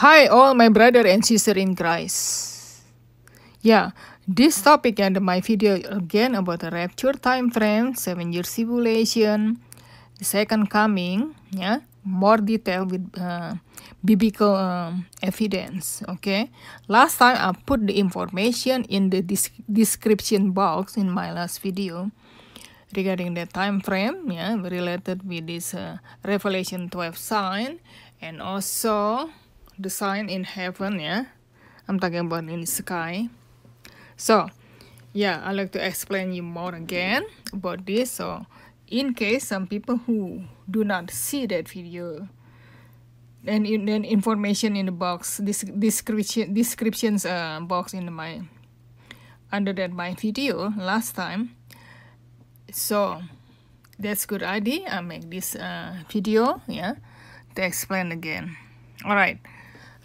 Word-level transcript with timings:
Hi, 0.00 0.32
all 0.32 0.56
my 0.56 0.72
brother 0.72 1.04
and 1.04 1.20
sister 1.20 1.52
in 1.60 1.76
Christ. 1.76 2.80
Yeah, 3.60 3.92
this 4.24 4.56
topic 4.64 4.96
and 4.96 5.20
my 5.20 5.44
video 5.44 5.76
again 5.92 6.40
about 6.40 6.64
the 6.64 6.72
rapture 6.72 7.12
time 7.12 7.52
frame, 7.52 7.92
seven 7.92 8.32
year 8.32 8.48
simulation, 8.48 9.60
the 10.16 10.24
second 10.24 10.72
coming. 10.72 11.36
Yeah, 11.52 11.84
more 12.00 12.40
detail 12.40 12.88
with 12.88 13.12
uh, 13.12 13.60
biblical 14.00 14.56
uh, 14.56 14.96
evidence. 15.20 16.00
Okay, 16.16 16.48
last 16.88 17.20
time 17.20 17.36
I 17.36 17.52
put 17.52 17.84
the 17.84 18.00
information 18.00 18.88
in 18.88 19.12
the 19.12 19.20
description 19.68 20.56
box 20.56 20.96
in 20.96 21.12
my 21.12 21.28
last 21.28 21.60
video 21.60 22.08
regarding 22.96 23.36
the 23.36 23.44
time 23.44 23.84
frame. 23.84 24.32
Yeah, 24.32 24.56
related 24.64 25.28
with 25.28 25.44
this 25.44 25.76
uh, 25.76 26.00
Revelation 26.24 26.88
12 26.88 27.20
sign 27.20 27.84
and 28.24 28.40
also 28.40 29.28
the 29.82 29.90
sign 29.90 30.28
in 30.28 30.44
heaven 30.44 31.00
yeah? 31.00 31.24
I'm 31.88 31.98
talking 31.98 32.18
about 32.18 32.44
in 32.44 32.60
the 32.60 32.66
sky. 32.66 33.28
So 34.16 34.48
yeah 35.12 35.42
i 35.42 35.50
like 35.50 35.72
to 35.72 35.84
explain 35.84 36.32
you 36.32 36.42
more 36.42 36.74
again 36.74 37.24
about 37.52 37.86
this. 37.86 38.12
So 38.12 38.46
in 38.86 39.14
case 39.14 39.46
some 39.46 39.66
people 39.66 39.96
who 40.06 40.44
do 40.70 40.84
not 40.84 41.10
see 41.10 41.46
that 41.46 41.68
video 41.68 42.28
and 43.46 43.66
in 43.66 43.86
then 43.86 44.04
information 44.04 44.76
in 44.76 44.86
the 44.86 44.92
box 44.92 45.40
this 45.42 45.62
description 45.62 46.52
descriptions 46.52 47.24
uh, 47.24 47.58
box 47.62 47.94
in 47.94 48.12
my 48.12 48.42
under 49.50 49.72
that 49.72 49.90
my 49.90 50.14
video 50.14 50.70
last 50.76 51.16
time. 51.16 51.56
So 52.70 53.22
that's 53.98 54.26
good 54.26 54.44
idea. 54.44 54.86
I 54.86 55.00
make 55.00 55.28
this 55.30 55.56
uh, 55.56 56.06
video 56.08 56.62
yeah 56.68 56.94
to 57.56 57.64
explain 57.64 58.12
again. 58.12 58.56
All 59.04 59.16
right 59.16 59.40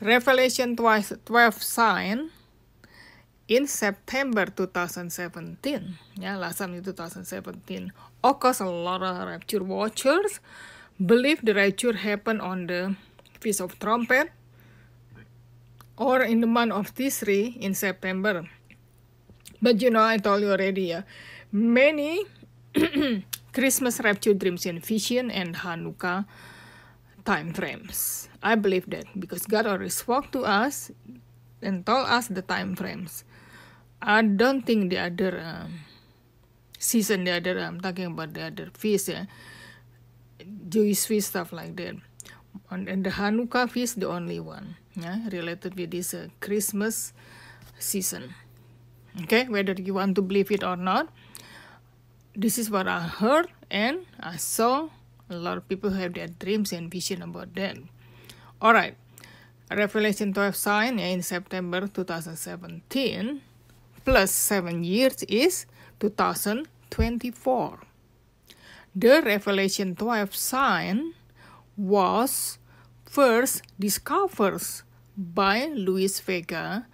Revelation 0.01 0.75
12, 0.75 1.23
12 1.23 1.63
sign 1.63 2.29
in 3.47 3.63
September 3.63 4.49
2017 4.49 6.19
ya 6.19 6.35
last 6.35 6.59
time 6.59 6.75
in 6.75 6.83
2017 6.83 7.93
occurs 8.25 8.59
a 8.59 8.67
lot 8.67 8.99
of 8.99 9.15
rapture 9.23 9.63
watchers. 9.63 10.43
Believe 10.99 11.43
the 11.43 11.53
rapture 11.55 11.95
happened 11.95 12.41
on 12.41 12.67
the 12.67 12.95
feast 13.39 13.61
of 13.63 13.79
trumpet 13.79 14.31
or 15.95 16.23
in 16.23 16.41
the 16.43 16.47
month 16.47 16.71
of 16.75 16.91
Tisri 16.91 17.55
in 17.55 17.71
September. 17.71 18.43
But 19.61 19.79
you 19.79 19.91
know 19.91 20.03
I 20.03 20.17
told 20.17 20.43
you 20.43 20.51
already 20.51 20.91
yeah 20.91 21.07
many 21.55 22.27
Christmas 23.55 24.03
rapture 24.03 24.35
dreams 24.35 24.67
in 24.67 24.83
vision 24.83 25.31
and 25.31 25.55
Hanukkah 25.55 26.27
time 27.25 27.53
frames. 27.53 28.29
I 28.41 28.55
believe 28.55 28.89
that 28.93 29.05
because 29.19 29.45
God 29.49 29.65
already 29.65 29.89
spoke 29.89 30.31
to 30.31 30.45
us 30.45 30.91
and 31.61 31.85
told 31.85 32.07
us 32.07 32.27
the 32.27 32.41
time 32.41 32.75
frames. 32.75 33.25
I 34.01 34.21
don't 34.21 34.61
think 34.61 34.91
the 34.91 34.99
other 34.99 35.41
um, 35.41 35.81
season, 36.77 37.25
the 37.25 37.31
other 37.37 37.59
I'm 37.59 37.81
talking 37.81 38.05
about 38.05 38.33
the 38.33 38.53
other 38.53 38.69
feast, 38.77 39.09
yeah, 39.09 39.25
Jewish 40.69 41.05
feast 41.05 41.29
stuff 41.29 41.51
like 41.51 41.75
that. 41.77 41.95
And 42.69 43.03
the 43.03 43.09
Hanukkah 43.09 43.69
feast, 43.69 43.99
the 43.99 44.07
only 44.07 44.39
one, 44.39 44.77
yeah, 44.95 45.27
related 45.29 45.75
with 45.75 45.91
this 45.91 46.13
uh, 46.13 46.27
Christmas 46.39 47.13
season. 47.79 48.33
Okay, 49.23 49.47
whether 49.47 49.73
you 49.73 49.93
want 49.93 50.15
to 50.15 50.21
believe 50.21 50.51
it 50.51 50.63
or 50.63 50.75
not, 50.75 51.09
this 52.35 52.57
is 52.57 52.69
what 52.69 52.87
I 52.87 53.01
heard 53.01 53.47
and 53.71 54.05
I 54.19 54.35
saw 54.35 54.89
a 55.29 55.35
lot 55.35 55.57
of 55.57 55.67
people 55.67 55.91
have 55.91 56.13
their 56.13 56.27
dreams 56.27 56.71
and 56.73 56.91
vision 56.91 57.21
about 57.21 57.53
that. 57.55 57.77
Alright, 58.61 58.95
Revelation 59.71 60.33
12 60.33 60.55
sign 60.55 60.99
in 60.99 61.21
September 61.21 61.87
2017 61.87 63.41
plus 64.03 64.31
7 64.31 64.83
years 64.83 65.23
is 65.23 65.65
2024. 65.99 67.79
The 68.95 69.21
Revelation 69.25 69.95
12 69.95 70.35
sign 70.35 71.13
was 71.75 72.59
first 73.03 73.63
discovered 73.79 74.61
by 75.17 75.65
Luis 75.65 76.19
Vega 76.19 76.87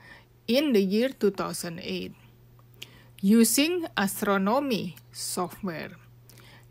in 0.48 0.74
the 0.74 0.82
year 0.82 1.10
2008 1.10 2.14
using 3.22 3.86
astronomy 3.96 4.96
software. 5.12 6.01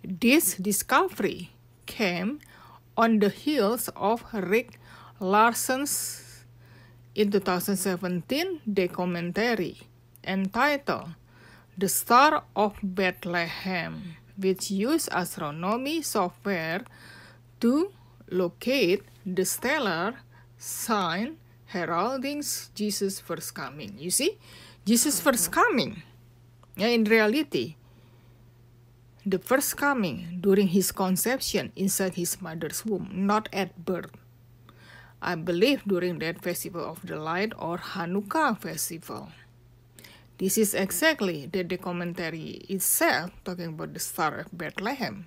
This 0.02 0.56
discovery 0.56 1.52
came 1.84 2.40
on 2.96 3.18
the 3.18 3.28
heels 3.28 3.90
of 3.94 4.24
Rick 4.32 4.80
Larson's 5.20 6.44
in 7.14 7.30
2017 7.30 8.60
documentary 8.64 9.76
entitled 10.24 11.10
The 11.76 11.88
Star 11.88 12.44
of 12.56 12.80
Bethlehem, 12.82 14.16
which 14.38 14.70
used 14.70 15.10
astronomy 15.12 16.00
software 16.00 16.80
to 17.60 17.92
locate 18.30 19.04
the 19.26 19.44
stellar 19.44 20.16
sign 20.56 21.36
heralding 21.66 22.42
Jesus' 22.74 23.20
first 23.20 23.54
coming. 23.54 23.96
You 23.98 24.10
see, 24.10 24.38
Jesus' 24.86 25.20
first 25.20 25.52
coming. 25.52 26.02
Yeah, 26.76 26.88
in 26.88 27.04
reality, 27.04 27.76
the 29.26 29.38
first 29.38 29.76
coming 29.76 30.38
during 30.40 30.68
his 30.68 30.92
conception 30.92 31.72
inside 31.76 32.14
his 32.14 32.40
mother's 32.40 32.84
womb, 32.86 33.08
not 33.12 33.48
at 33.52 33.84
birth. 33.84 34.12
I 35.20 35.34
believe 35.34 35.84
during 35.84 36.18
that 36.20 36.42
festival 36.42 36.84
of 36.84 37.04
the 37.04 37.16
light 37.16 37.52
or 37.58 37.76
Hanukkah 37.76 38.56
festival. 38.58 39.28
This 40.38 40.56
is 40.56 40.72
exactly 40.72 41.44
the, 41.44 41.62
the 41.62 41.76
commentary 41.76 42.64
itself 42.72 43.30
talking 43.44 43.76
about 43.76 43.92
the 43.92 44.00
Star 44.00 44.40
of 44.40 44.48
Bethlehem. 44.56 45.26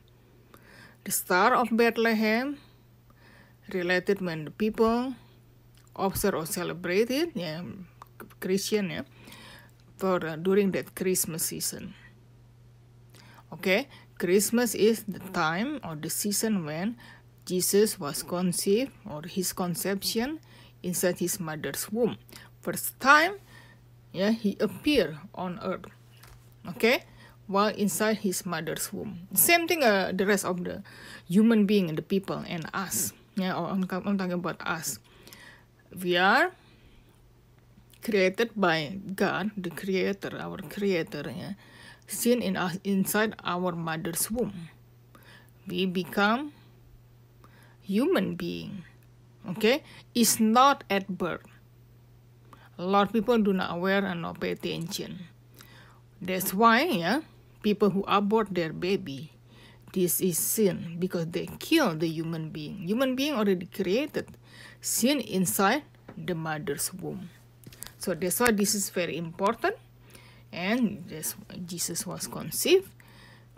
The 1.03 1.11
Star 1.11 1.53
of 1.53 1.69
Bethlehem 1.71 2.57
related 3.71 4.21
when 4.21 4.45
the 4.45 4.51
people 4.51 5.13
observe 5.95 6.33
or 6.33 6.45
celebrate 6.47 7.11
it, 7.11 7.29
yeah, 7.35 7.61
Christian, 8.39 8.89
yeah, 8.89 9.03
for 9.97 10.25
uh, 10.25 10.35
during 10.35 10.71
that 10.71 10.95
Christmas 10.95 11.45
season. 11.45 11.93
Okay, 13.53 13.85
Christmas 14.17 14.73
is 14.73 15.05
the 15.05 15.21
time 15.29 15.77
or 15.85 15.93
the 15.93 16.09
season 16.09 16.65
when 16.65 16.97
Jesus 17.45 18.01
was 18.01 18.25
conceived 18.25 18.89
or 19.05 19.21
his 19.29 19.53
conception 19.53 20.41
inside 20.81 21.21
his 21.21 21.37
mother's 21.37 21.85
womb. 21.93 22.17
First 22.65 22.97
time, 22.97 23.37
yeah, 24.09 24.33
he 24.33 24.57
appeared 24.57 25.21
on 25.37 25.61
earth. 25.61 25.85
Okay, 26.73 27.05
while 27.45 27.69
inside 27.77 28.25
his 28.25 28.41
mother's 28.41 28.89
womb. 28.89 29.29
Same 29.37 29.69
thing, 29.69 29.85
uh, 29.85 30.09
the 30.09 30.25
rest 30.25 30.49
of 30.49 30.65
the 30.65 30.81
human 31.29 31.69
being 31.69 31.93
and 31.93 31.97
the 31.97 32.05
people 32.05 32.41
and 32.49 32.65
us. 32.73 33.13
Yeah, 33.37 33.53
or 33.53 33.69
I'm, 33.69 33.85
I'm 33.85 34.17
talking 34.17 34.33
about 34.33 34.57
us. 34.65 34.97
We 35.93 36.17
are 36.17 36.57
created 38.01 38.49
by 38.57 38.97
God, 39.13 39.51
the 39.53 39.69
Creator, 39.69 40.41
our 40.41 40.57
Creator. 40.73 41.29
Yeah 41.29 41.53
seen 42.07 42.41
in 42.41 42.55
us 42.57 42.77
inside 42.83 43.35
our 43.43 43.71
mother's 43.71 44.29
womb. 44.29 44.69
We 45.67 45.85
become 45.85 46.53
human 47.81 48.35
being. 48.35 48.83
Okay, 49.43 49.83
it's 50.15 50.39
not 50.39 50.83
at 50.89 51.07
birth. 51.07 51.43
A 52.79 52.85
lot 52.85 53.07
of 53.07 53.13
people 53.13 53.37
do 53.37 53.51
not 53.51 53.75
aware 53.75 54.03
and 54.05 54.21
not 54.23 54.39
pay 54.39 54.51
attention. 54.51 55.27
That's 56.21 56.53
why, 56.53 56.83
yeah, 56.83 57.21
people 57.61 57.91
who 57.91 58.03
abort 58.07 58.55
their 58.55 58.71
baby, 58.71 59.31
this 59.91 60.21
is 60.21 60.39
sin 60.39 60.95
because 60.97 61.27
they 61.27 61.47
kill 61.59 61.95
the 61.95 62.07
human 62.07 62.49
being. 62.49 62.87
Human 62.87 63.15
being 63.15 63.33
already 63.35 63.67
created, 63.67 64.31
sin 64.79 65.19
inside 65.19 65.83
the 66.17 66.33
mother's 66.33 66.93
womb. 66.93 67.29
So 67.99 68.15
that's 68.15 68.39
why 68.39 68.51
this 68.51 68.73
is 68.73 68.89
very 68.89 69.17
important 69.17 69.75
and 70.53 71.03
this, 71.09 71.35
Jesus 71.65 72.05
was 72.05 72.27
conceived 72.27 72.87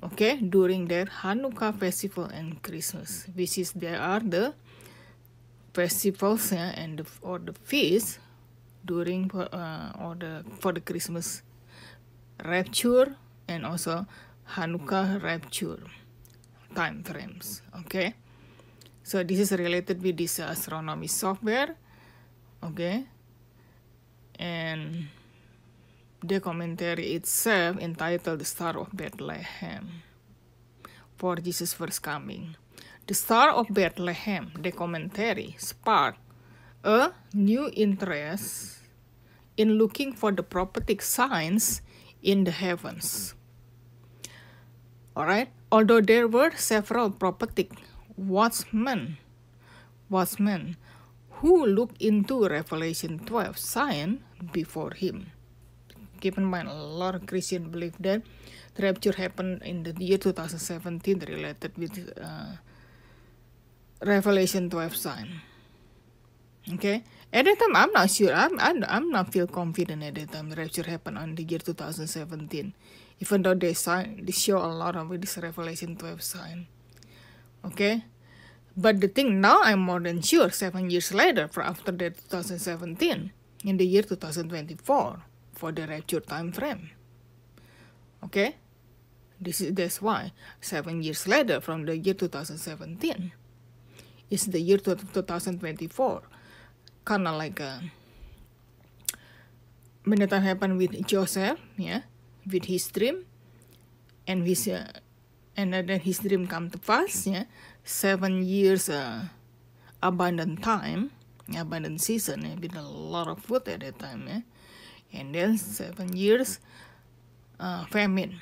okay 0.01 0.37
during 0.37 0.87
their 0.87 1.05
Hanukkah 1.05 1.77
festival 1.77 2.25
and 2.25 2.61
Christmas 2.63 3.27
which 3.35 3.57
is 3.57 3.71
there 3.73 3.99
are 3.99 4.19
the 4.19 4.53
festivals 5.73 6.51
yeah, 6.51 6.71
and 6.79 6.99
the, 6.99 7.05
or 7.21 7.39
the 7.39 7.53
feast 7.53 8.19
during 8.85 9.29
uh, 9.31 9.91
or 9.99 10.15
the 10.15 10.43
for 10.59 10.71
the 10.71 10.79
Christmas 10.79 11.43
rapture 12.43 13.15
and 13.47 13.65
also 13.65 14.05
Hanukkah 14.55 15.21
rapture 15.21 15.83
time 16.75 17.03
frames 17.03 17.61
okay? 17.83 18.15
So 19.03 19.23
this 19.23 19.39
is 19.39 19.51
related 19.51 20.01
with 20.01 20.17
this 20.17 20.39
astronomy 20.39 21.07
software 21.07 21.75
okay? 22.63 23.05
And 24.39 25.07
the 26.27 26.41
commentary 26.41 27.13
itself 27.13 27.77
entitled 27.77 28.39
The 28.39 28.45
Star 28.45 28.77
of 28.77 28.89
Bethlehem 28.91 30.01
for 31.17 31.37
Jesus' 31.37 31.73
first 31.73 32.01
coming. 32.01 32.55
The 33.07 33.13
Star 33.13 33.51
of 33.51 33.69
Bethlehem, 33.69 34.51
the 34.57 34.71
commentary, 34.71 35.55
sparked 35.59 36.19
a 36.83 37.13
new 37.33 37.69
interest 37.73 38.81
in 39.57 39.77
looking 39.77 40.13
for 40.13 40.31
the 40.31 40.43
prophetic 40.43 41.01
signs 41.01 41.81
in 42.21 42.43
the 42.43 42.51
heavens. 42.51 43.35
Alright, 45.15 45.49
although 45.71 46.01
there 46.01 46.27
were 46.27 46.51
several 46.57 47.09
prophetic 47.09 47.71
watchmen, 48.17 49.17
watchmen 50.09 50.77
who 51.39 51.65
looked 51.65 52.01
into 52.01 52.47
Revelation 52.47 53.19
12 53.19 53.57
sign 53.57 54.23
before 54.51 54.93
him. 54.95 55.31
Keep 56.25 56.39
in 56.39 56.45
mind, 56.49 56.67
a 56.67 56.73
lot 56.73 57.13
of 57.13 57.27
Christians 57.27 57.69
believe 57.69 57.93
that 57.99 58.23
the 58.73 58.81
rapture 58.81 59.13
happened 59.13 59.61
in 59.61 59.83
the 59.83 59.93
year 60.03 60.17
2017 60.17 61.19
related 61.19 61.77
with 61.77 61.93
uh, 62.19 62.57
Revelation 64.01 64.67
12 64.67 64.95
sign. 64.95 65.29
Okay, 66.73 67.03
at 67.31 67.45
that 67.45 67.59
time 67.59 67.75
I'm 67.75 67.91
not 67.91 68.09
sure. 68.09 68.33
I'm 68.33 68.59
I'm, 68.59 68.83
I'm 68.89 69.11
not 69.11 69.31
feel 69.31 69.45
confident 69.45 70.01
at 70.01 70.15
that 70.15 70.31
time 70.31 70.49
the 70.49 70.55
rapture 70.55 70.81
happened 70.81 71.19
on 71.19 71.35
the 71.35 71.43
year 71.43 71.59
2017, 71.59 72.73
even 73.19 73.41
though 73.43 73.53
they 73.53 73.75
sign 73.75 74.25
they 74.25 74.31
show 74.31 74.57
a 74.57 74.73
lot 74.73 74.95
of 74.95 75.07
with 75.07 75.21
this 75.21 75.37
Revelation 75.37 75.95
12 75.95 76.23
sign. 76.23 76.65
Okay, 77.63 78.03
but 78.75 78.99
the 78.99 79.09
thing 79.09 79.39
now 79.39 79.61
I'm 79.61 79.77
more 79.77 79.99
than 79.99 80.23
sure 80.23 80.49
seven 80.49 80.89
years 80.89 81.13
later, 81.13 81.47
for 81.47 81.61
after 81.61 81.91
the 81.91 82.09
2017, 82.09 83.29
in 83.63 83.77
the 83.77 83.85
year 83.85 84.01
2024, 84.01 85.21
for 85.55 85.71
the 85.71 85.87
rapture 85.87 86.19
time 86.19 86.51
frame. 86.51 86.91
Okay, 88.23 88.55
this 89.39 89.61
is 89.61 89.73
that's 89.73 90.01
why 90.01 90.31
seven 90.61 91.01
years 91.01 91.27
later 91.27 91.59
from 91.61 91.85
the 91.85 91.97
year 91.97 92.13
2017 92.13 93.31
is 94.29 94.45
the 94.47 94.59
year 94.59 94.77
2024, 94.77 96.21
kind 97.03 97.27
of 97.27 97.35
like 97.35 97.59
a 97.59 97.81
when 100.05 100.19
that 100.19 100.31
happened 100.31 100.77
with 100.77 100.93
Joseph, 101.07 101.59
yeah, 101.77 102.01
with 102.45 102.65
his 102.65 102.87
dream, 102.89 103.25
and 104.27 104.45
his 104.45 104.67
uh, 104.67 104.85
and 105.57 105.73
then 105.73 105.99
his 105.99 106.19
dream 106.19 106.47
come 106.47 106.69
to 106.69 106.77
pass, 106.77 107.27
yeah, 107.27 107.45
seven 107.83 108.45
years 108.45 108.89
uh, 108.89 109.25
abundant 110.01 110.61
time, 110.61 111.11
abundant 111.57 112.01
season, 112.01 112.45
yeah, 112.45 112.55
with 112.55 112.75
a 112.75 112.81
lot 112.81 113.27
of 113.27 113.39
food 113.39 113.67
at 113.67 113.81
that 113.81 113.97
time, 113.99 114.25
yeah, 114.27 114.41
and 115.15 115.33
then 115.33 115.57
seven 115.57 116.15
years 116.15 116.59
uh, 117.59 117.85
famine, 117.85 118.39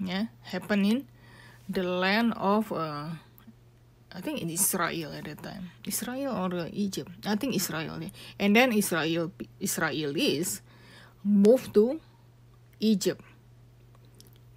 yeah, 0.00 0.26
happening 0.42 1.06
the 1.68 1.82
land 1.82 2.32
of 2.36 2.72
uh, 2.72 3.10
I 4.10 4.20
think 4.20 4.40
in 4.40 4.48
Israel 4.48 5.12
at 5.12 5.24
that 5.24 5.42
time, 5.42 5.70
Israel 5.84 6.32
or 6.32 6.64
uh, 6.64 6.68
Egypt, 6.72 7.12
I 7.26 7.36
think 7.36 7.54
Israel, 7.54 8.00
yeah. 8.00 8.08
and 8.40 8.56
then 8.56 8.72
Israel 8.72 9.30
Israelis 9.60 10.60
moved 11.22 11.74
to 11.74 12.00
Egypt 12.80 13.20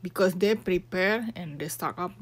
because 0.02 0.34
they 0.36 0.56
prepare 0.56 1.28
and 1.36 1.60
they 1.60 1.68
stock 1.68 2.00
up 2.00 2.16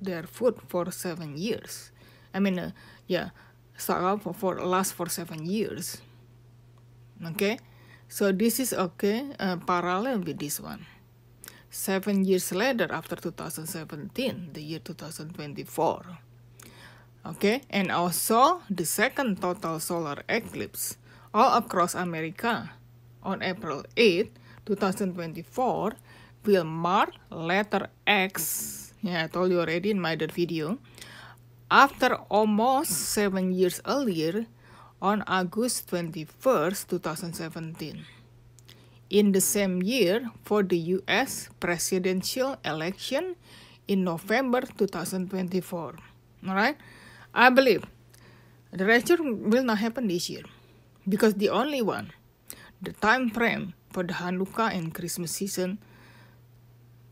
their 0.00 0.22
food 0.22 0.62
for 0.68 0.90
seven 0.90 1.36
years. 1.36 1.90
I 2.32 2.38
mean, 2.38 2.58
uh, 2.58 2.70
yeah, 3.08 3.30
stock 3.76 4.02
up 4.02 4.22
for, 4.22 4.32
for 4.32 4.62
last 4.62 4.94
for 4.94 5.08
seven 5.08 5.44
years. 5.44 6.00
Okay, 7.34 7.58
so 8.10 8.34
this 8.34 8.58
is 8.58 8.74
okay 8.74 9.30
uh, 9.38 9.54
parallel 9.62 10.18
with 10.26 10.42
this 10.42 10.58
one. 10.58 10.84
Seven 11.70 12.24
years 12.26 12.50
later, 12.50 12.90
after 12.90 13.14
2017, 13.14 14.50
the 14.52 14.60
year 14.60 14.80
2024. 14.80 16.02
Okay, 17.24 17.62
and 17.70 17.92
also 17.92 18.62
the 18.68 18.84
second 18.84 19.40
total 19.40 19.78
solar 19.78 20.24
eclipse 20.28 20.98
all 21.32 21.56
across 21.56 21.94
America 21.94 22.72
on 23.22 23.42
April 23.42 23.84
8, 23.96 24.34
2024 24.66 25.92
will 26.44 26.64
mark 26.64 27.14
letter 27.30 27.86
X. 28.06 28.92
Yeah, 29.02 29.24
I 29.24 29.26
told 29.28 29.52
you 29.52 29.60
already 29.60 29.92
in 29.92 30.00
my 30.00 30.14
other 30.14 30.26
video. 30.26 30.78
After 31.70 32.16
almost 32.28 32.90
seven 32.90 33.52
years 33.52 33.80
earlier, 33.86 34.46
on 35.00 35.24
August 35.26 35.90
21st, 35.90 36.88
2017. 36.88 38.04
In 39.10 39.32
the 39.32 39.40
same 39.40 39.82
year, 39.82 40.30
for 40.44 40.62
the 40.62 41.00
US 41.00 41.48
presidential 41.58 42.56
election 42.64 43.34
in 43.88 44.04
November 44.04 44.62
2024. 44.62 45.96
Alright? 46.46 46.76
I 47.34 47.50
believe 47.50 47.84
the 48.70 48.84
rapture 48.84 49.18
will 49.20 49.64
not 49.64 49.78
happen 49.78 50.06
this 50.06 50.30
year 50.30 50.44
because 51.08 51.34
the 51.34 51.48
only 51.48 51.82
one, 51.82 52.12
the 52.80 52.92
time 52.92 53.30
frame 53.30 53.74
for 53.90 54.04
the 54.04 54.14
Hanukkah 54.14 54.70
and 54.72 54.94
Christmas 54.94 55.32
season 55.32 55.78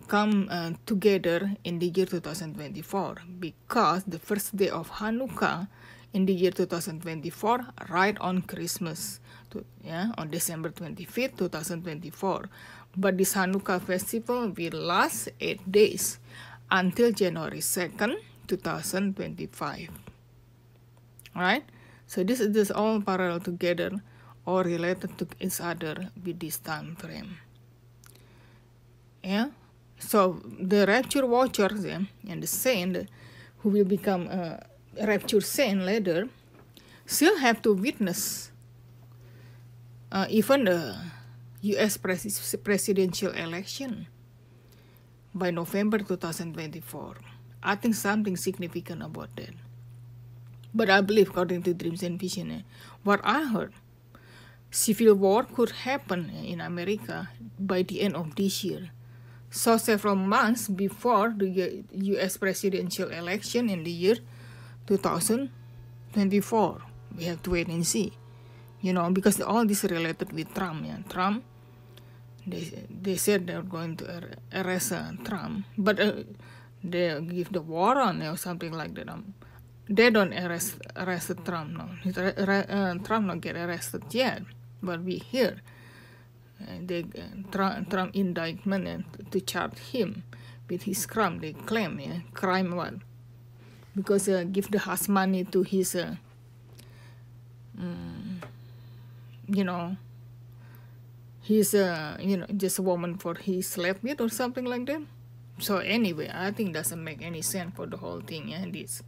come 0.06 0.49
uh, 0.50 0.73
together 0.87 1.52
in 1.64 1.79
the 1.79 1.88
year 1.88 2.06
2024 2.06 3.17
because 3.38 4.05
the 4.05 4.19
first 4.19 4.56
day 4.56 4.69
of 4.70 4.91
Hanukkah 5.02 5.69
in 6.12 6.26
the 6.26 6.32
year 6.32 6.50
2024 6.50 7.66
right 7.90 8.16
on 8.20 8.43
Christmas 8.43 9.20
to, 9.50 9.64
yeah 9.82 10.12
on 10.16 10.31
December 10.31 10.70
25th 10.70 11.37
2024 11.38 12.49
but 12.96 13.19
this 13.19 13.34
Hanukkah 13.34 13.81
festival 13.81 14.49
will 14.49 14.81
last 14.81 15.28
8 15.40 15.70
days 15.70 16.19
until 16.70 17.12
January 17.12 17.60
2nd 17.60 18.16
2025 18.46 19.90
all 21.38 21.43
right? 21.43 21.64
So 22.06 22.25
this 22.25 22.40
is 22.40 22.52
this 22.52 22.70
all 22.70 23.00
parallel 23.00 23.40
together 23.40 23.93
or 24.44 24.62
related 24.62 25.16
to 25.19 25.26
each 25.40 25.60
other 25.60 26.10
with 26.25 26.40
this 26.40 26.58
time 26.58 26.96
frame. 26.96 27.38
Yeah? 29.22 29.49
So 29.99 30.40
the 30.43 30.87
rapture 30.87 31.26
watchers 31.26 31.84
yeah, 31.84 32.00
and 32.28 32.43
the 32.43 32.46
saint 32.46 33.08
who 33.58 33.69
will 33.69 33.84
become 33.84 34.26
a 34.26 34.66
rapture 34.96 35.40
saint 35.40 35.82
later 35.82 36.29
still 37.06 37.38
have 37.38 37.62
to 37.62 37.73
witness 37.73 38.52
uh, 40.12 40.26
even 40.29 40.64
the 40.64 40.96
U.S. 41.62 41.96
Pres- 41.96 42.56
presidential 42.62 43.32
election 43.32 44.06
by 45.35 45.50
November 45.50 45.99
2024. 45.99 47.17
I 47.62 47.75
think 47.75 47.94
something 47.94 48.37
significant 48.37 49.02
about 49.02 49.35
that. 49.37 49.55
But 50.75 50.91
I 50.91 51.00
believe, 51.00 51.31
according 51.31 51.62
to 51.64 51.75
Dreams 51.75 52.02
and 52.02 52.20
Vision, 52.20 52.50
eh, 52.50 52.62
what 53.02 53.20
I 53.25 53.46
heard, 53.46 53.73
civil 54.70 55.15
war 55.15 55.44
could 55.44 55.70
happen 55.82 56.31
in 56.31 56.60
America 56.60 57.31
by 57.58 57.82
the 57.82 58.03
end 58.03 58.15
of 58.15 58.36
this 58.36 58.62
year. 58.62 58.91
So 59.51 59.79
several 59.79 60.15
months 60.15 60.69
before 60.69 61.34
the 61.36 61.82
U.S. 61.91 62.36
presidential 62.36 63.08
election 63.08 63.70
in 63.70 63.82
the 63.82 63.91
year 63.91 64.17
2024, 64.88 66.80
we 67.16 67.24
have 67.24 67.42
to 67.44 67.50
wait 67.50 67.68
and 67.68 67.86
see. 67.86 68.12
You 68.80 68.92
know, 68.92 69.10
because 69.10 69.40
all 69.40 69.66
this 69.66 69.84
related 69.84 70.32
with 70.32 70.54
Trump. 70.54 70.86
Yeah, 70.86 70.98
Trump. 71.08 71.44
They 72.46 72.86
they 72.88 73.16
said 73.16 73.46
they're 73.46 73.60
going 73.62 73.96
to 74.00 74.32
arrest 74.54 74.92
uh, 74.92 75.12
Trump, 75.24 75.66
but 75.76 76.00
uh, 76.00 76.24
they 76.82 77.20
give 77.20 77.52
the 77.52 77.60
warrant 77.60 78.22
or 78.22 78.36
something 78.38 78.72
like 78.72 78.94
that. 78.94 79.08
Um, 79.10 79.34
they 79.88 80.08
don't 80.08 80.32
arrest 80.32 80.80
arrest 80.96 81.32
Trump. 81.44 81.76
No, 81.76 81.90
uh, 82.16 82.94
Trump 83.04 83.26
not 83.26 83.40
get 83.42 83.56
arrested 83.56 84.04
yet, 84.10 84.42
but 84.80 85.02
we 85.02 85.18
hear 85.18 85.60
they 86.80 87.04
Trump, 87.50 87.90
Trump 87.90 88.14
indictment 88.14 88.86
and 88.88 89.04
to 89.30 89.40
charge 89.40 89.78
him 89.92 90.24
with 90.68 90.82
his 90.82 91.06
crime. 91.06 91.38
They 91.38 91.52
claim 91.52 92.00
yeah, 92.00 92.20
crime 92.34 92.74
what? 92.74 92.94
Because 93.98 94.31
uh, 94.31 94.46
give 94.46 94.70
the 94.70 94.78
money 95.10 95.43
to 95.50 95.67
his, 95.67 95.98
uh, 95.98 96.14
um, 97.74 98.38
you 99.50 99.64
know, 99.67 99.98
he's 101.43 101.74
uh, 101.74 102.14
you 102.22 102.38
know 102.38 102.46
just 102.55 102.78
a 102.78 102.82
woman 102.82 103.19
for 103.19 103.34
he 103.34 103.58
slept 103.58 104.06
with 104.06 104.20
or 104.20 104.31
something 104.31 104.64
like 104.64 104.86
that. 104.86 105.02
So 105.58 105.82
anyway, 105.82 106.31
I 106.31 106.55
think 106.55 106.78
doesn't 106.78 107.02
make 107.02 107.26
any 107.26 107.43
sense 107.43 107.74
for 107.74 107.90
the 107.90 107.98
whole 107.98 108.22
thing. 108.22 108.55
Yeah, 108.55 108.62
this. 108.70 109.02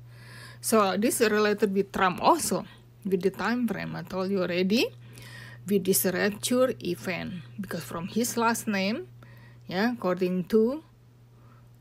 So 0.60 0.96
this 0.98 1.20
is 1.20 1.30
related 1.30 1.72
with 1.72 1.92
Trump 1.92 2.18
also 2.20 2.66
with 3.06 3.22
the 3.22 3.30
time 3.30 3.68
frame. 3.68 3.94
I 3.94 4.02
told 4.02 4.30
you 4.30 4.42
already 4.42 4.90
with 5.68 5.84
this 5.84 6.04
rapture 6.04 6.74
event 6.82 7.46
because 7.60 7.84
from 7.84 8.08
his 8.08 8.36
last 8.36 8.66
name, 8.66 9.06
yeah, 9.68 9.92
according 9.92 10.44
to 10.50 10.82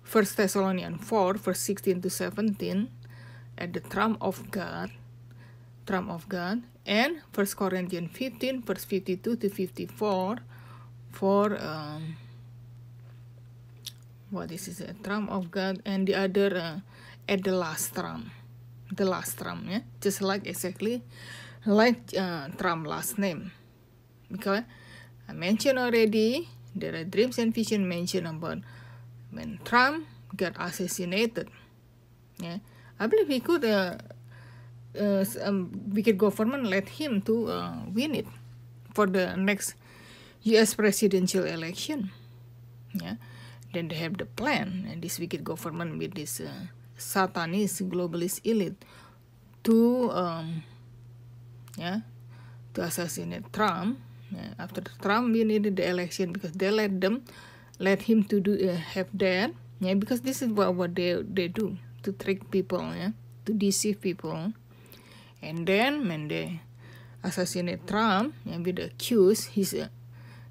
First 0.04 0.38
Thessalonians 0.38 1.04
4, 1.04 1.34
verse 1.36 1.60
16 1.60 2.02
to 2.02 2.10
17, 2.10 2.90
at 3.60 3.74
the 3.74 3.82
throne 3.82 4.18
of 4.22 4.50
God, 4.50 4.90
throne 5.86 6.10
of 6.10 6.28
God, 6.28 6.64
and 6.86 7.22
First 7.32 7.58
Corinthians 7.58 8.10
15, 8.14 8.64
verse 8.64 8.86
52 8.86 9.36
to 9.36 9.50
54, 9.50 10.38
for 11.12 11.58
um, 11.62 12.16
what 14.32 14.52
is 14.52 14.68
it, 14.68 14.90
a 14.90 14.94
throne 15.04 15.28
of 15.30 15.52
God, 15.52 15.82
and 15.86 16.08
the 16.08 16.16
other 16.16 16.58
uh, 16.58 16.80
at 17.28 17.44
the 17.44 17.52
last 17.52 17.94
throne, 17.94 18.32
the 18.92 19.06
last 19.06 19.38
throne, 19.38 19.68
yeah, 19.70 19.82
just 20.02 20.22
like 20.24 20.48
exactly 20.48 21.04
like 21.66 22.16
uh, 22.18 22.48
Trump 22.58 22.88
last 22.88 23.20
name 23.20 23.52
because 24.32 24.64
I 25.28 25.34
mentioned 25.34 25.78
already 25.78 26.48
there 26.76 26.96
are 26.96 27.04
dreams 27.04 27.38
and 27.38 27.54
vision 27.54 27.88
mentioned 27.88 28.28
about 28.28 28.60
when 29.32 29.60
Trump 29.66 30.08
got 30.36 30.56
assassinated. 30.58 31.50
Yeah, 32.40 32.60
I 33.00 33.08
believe 33.08 33.28
he 33.28 33.40
could. 33.40 33.64
Uh, 33.66 33.98
uh, 34.98 35.26
um, 35.44 35.70
wicked 35.94 36.18
government 36.18 36.66
let 36.66 36.90
him 36.90 37.22
to 37.22 37.48
uh, 37.48 37.78
win 37.94 38.16
it 38.16 38.28
for 38.94 39.06
the 39.06 39.36
next 39.38 39.76
U.S. 40.44 40.74
presidential 40.74 41.46
election. 41.46 42.10
Yeah, 42.94 43.16
then 43.74 43.88
they 43.88 43.96
have 44.02 44.18
the 44.18 44.26
plan, 44.26 44.90
and 44.90 45.02
this 45.02 45.20
wicked 45.20 45.44
government 45.44 46.00
with 46.00 46.16
this 46.16 46.42
uh, 46.42 46.74
satanist 46.98 47.86
globalist 47.90 48.42
elite 48.44 48.82
to 49.64 50.10
um, 50.12 50.64
yeah 51.78 52.02
to 52.74 52.82
assassinate 52.82 53.52
Trump 53.54 54.00
yeah, 54.32 54.58
after 54.58 54.82
Trump 55.02 55.34
win 55.34 55.48
the 55.62 55.86
election 55.86 56.34
because 56.34 56.52
they 56.54 56.72
let 56.72 57.00
them 57.00 57.24
let 57.78 58.02
him 58.04 58.24
to 58.26 58.40
do 58.40 58.58
uh, 58.58 58.76
have 58.76 59.08
that 59.14 59.52
yeah 59.80 59.94
because 59.94 60.22
this 60.22 60.42
is 60.42 60.50
what, 60.50 60.74
what 60.74 60.96
they 60.96 61.22
they 61.22 61.48
do 61.48 61.78
to 62.04 62.12
trick 62.12 62.50
people 62.52 62.84
yeah 62.96 63.12
to 63.46 63.54
deceive 63.54 64.02
people. 64.02 64.54
And 65.42 65.66
then 65.66 66.08
when 66.08 66.28
they 66.28 66.62
assassinate 67.24 67.88
Trump 67.88 68.36
and 68.46 68.66
with 68.66 68.76
the 68.78 68.86
accuse 68.92 69.46
his 69.56 69.74
uh, 69.74 69.88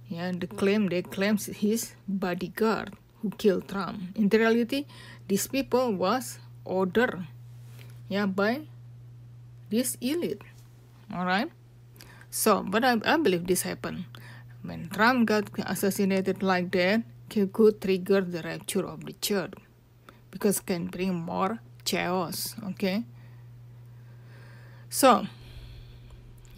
yeah 0.09 0.33
the 0.33 0.47
claim 0.47 0.89
they 0.89 1.03
claim 1.03 1.37
his 1.37 1.95
bodyguard 2.09 2.95
who 3.23 3.31
killed 3.31 3.69
Trump. 3.69 4.17
In 4.17 4.29
reality 4.29 4.87
these 5.29 5.47
people 5.47 5.95
was 5.95 6.39
ordered 6.65 7.27
yeah 8.09 8.27
by 8.27 8.67
this 9.71 9.97
elite. 10.01 10.43
All 11.15 11.25
right 11.25 11.51
so 12.31 12.63
but 12.63 12.85
I, 12.85 13.01
I 13.05 13.17
believe 13.17 13.47
this 13.47 13.63
happened 13.63 14.05
when 14.63 14.89
Trump 14.89 15.29
got 15.29 15.49
assassinated 15.65 16.43
like 16.43 16.73
that 16.73 17.03
He 17.31 17.47
could 17.47 17.81
trigger 17.81 18.23
the 18.23 18.43
rapture 18.43 18.87
of 18.87 19.05
the 19.05 19.13
church 19.13 19.53
because 20.31 20.61
can 20.61 20.87
bring 20.87 21.15
more 21.15 21.59
chaos 21.85 22.55
okay? 22.65 23.05
So 24.91 25.27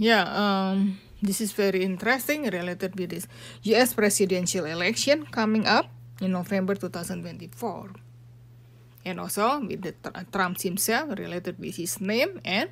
yeah 0.00 0.24
um 0.24 0.98
this 1.20 1.40
is 1.40 1.52
very 1.52 1.84
interesting 1.84 2.48
related 2.48 2.96
with 2.98 3.10
this 3.10 3.28
US 3.68 3.92
presidential 3.92 4.64
election 4.64 5.26
coming 5.28 5.66
up 5.66 5.92
in 6.20 6.32
November 6.32 6.74
2024 6.74 7.92
and 9.04 9.20
also 9.20 9.60
with 9.60 9.82
the 9.82 9.94
Trump 10.32 10.60
himself 10.60 11.12
related 11.18 11.58
with 11.58 11.76
his 11.76 12.00
name 12.00 12.40
and 12.44 12.70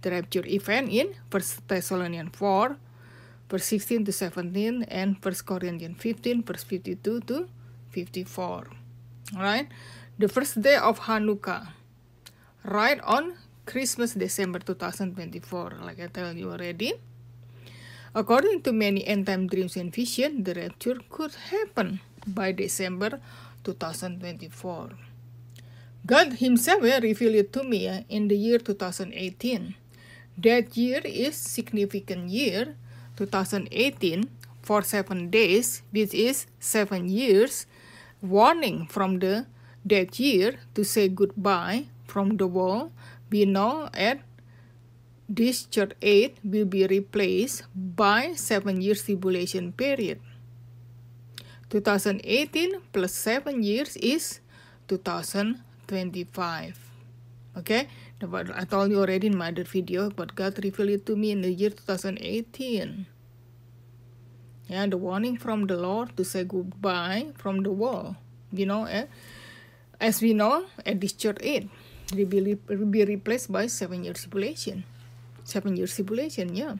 the 0.00 0.10
rapture 0.10 0.44
event 0.46 0.88
in 0.88 1.12
First 1.30 1.66
Thessalonians 1.68 2.32
4 2.36 2.76
verse 3.48 3.64
16 3.64 4.04
to 4.04 4.12
17 4.12 4.84
and 4.88 5.20
First 5.22 5.46
Corinthians 5.46 5.96
15 6.00 6.42
verse 6.44 6.64
52 6.64 7.20
to 7.20 7.48
54 7.90 8.68
all 9.36 9.42
right 9.42 9.68
the 10.18 10.28
first 10.28 10.60
day 10.62 10.76
of 10.76 11.00
Hanukkah. 11.00 11.68
Right 12.64 13.00
on 13.04 13.36
Christmas 13.66 14.14
December 14.14 14.58
2024 14.58 15.84
like 15.84 16.00
I 16.00 16.06
tell 16.08 16.32
you 16.32 16.50
already. 16.50 16.94
According 18.14 18.62
to 18.62 18.72
many 18.72 19.06
end 19.06 19.26
time 19.26 19.46
dreams 19.46 19.76
and 19.76 19.92
vision 19.92 20.42
the 20.42 20.54
rapture 20.54 20.98
could 21.10 21.34
happen 21.52 22.00
by 22.26 22.52
December 22.52 23.20
2024 23.64 24.90
God 26.06 26.32
himself 26.40 26.82
revealed 26.82 27.34
it 27.34 27.52
to 27.52 27.62
me 27.62 27.86
in 28.08 28.28
the 28.28 28.36
year 28.36 28.58
2018 28.58 29.74
that 30.38 30.76
year 30.76 31.00
is 31.04 31.36
significant 31.36 32.28
year 32.28 32.76
2018 33.16 34.28
for 34.62 34.82
seven 34.82 35.30
days, 35.30 35.82
which 35.92 36.12
is 36.12 36.46
seven 36.60 37.08
years, 37.08 37.66
warning 38.20 38.86
from 38.86 39.20
the 39.20 39.46
that 39.86 40.18
year 40.18 40.58
to 40.74 40.84
say 40.84 41.08
goodbye 41.08 41.86
from 42.06 42.36
the 42.36 42.46
world. 42.46 42.92
We 43.30 43.44
know 43.46 43.88
at 43.94 44.20
this 45.28 45.66
church 45.66 45.92
8 46.02 46.38
will 46.44 46.66
be 46.66 46.86
replaced 46.86 47.64
by 47.74 48.34
seven 48.34 48.80
years 48.80 49.02
tribulation 49.02 49.72
period. 49.72 50.20
2018 51.70 52.80
plus 52.92 53.12
seven 53.12 53.62
years 53.62 53.96
is 53.96 54.40
2025. 54.86 56.78
Okay, 57.58 57.88
I 58.22 58.64
told 58.64 58.90
you 58.90 59.00
already 59.00 59.26
in 59.28 59.36
my 59.36 59.48
other 59.48 59.64
video, 59.64 60.10
but 60.10 60.36
God 60.36 60.62
revealed 60.62 60.90
it 60.90 61.06
to 61.06 61.16
me 61.16 61.32
in 61.32 61.40
the 61.40 61.50
year 61.50 61.70
2018. 61.70 63.06
Yeah, 64.68 64.86
the 64.86 64.96
warning 64.96 65.38
from 65.38 65.66
the 65.66 65.76
Lord 65.76 66.16
to 66.16 66.24
say 66.24 66.44
goodbye 66.44 67.32
from 67.34 67.62
the 67.62 67.72
world. 67.72 68.16
You 68.52 68.66
know, 68.66 68.84
eh? 68.84 69.06
As 70.00 70.20
we 70.20 70.34
know, 70.34 70.64
at 70.84 71.00
this 71.00 71.12
church 71.12 71.38
8, 71.40 71.68
will 72.14 72.26
be, 72.26 72.54
be 72.54 73.04
replaced 73.04 73.50
by 73.50 73.66
seven 73.66 74.04
years 74.04 74.20
tribulation. 74.20 74.84
Seven 75.44 75.76
years 75.76 75.94
tribulation, 75.94 76.54
yeah. 76.54 76.76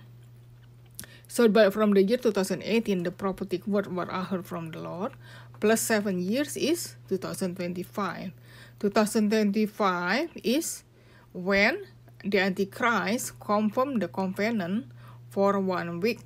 So, 1.29 1.49
but 1.49 1.73
from 1.73 1.93
the 1.93 2.03
year 2.03 2.19
2018, 2.19 3.03
the 3.03 3.11
prophetic 3.11 3.67
word 3.67 3.93
what 3.93 4.13
I 4.13 4.23
heard 4.23 4.47
from 4.47 4.71
the 4.71 4.79
Lord, 4.79 5.13
plus 5.61 5.81
seven 5.81 6.21
years 6.21 6.57
is 6.57 6.97
2025. 7.09 8.33
2025 8.79 10.31
is 10.45 10.85
when 11.33 11.85
the 12.25 12.39
Antichrist 12.39 13.39
confirmed 13.41 14.03
the 14.03 14.09
covenant 14.09 14.87
for 15.31 15.59
one 15.59 16.01
week 16.01 16.21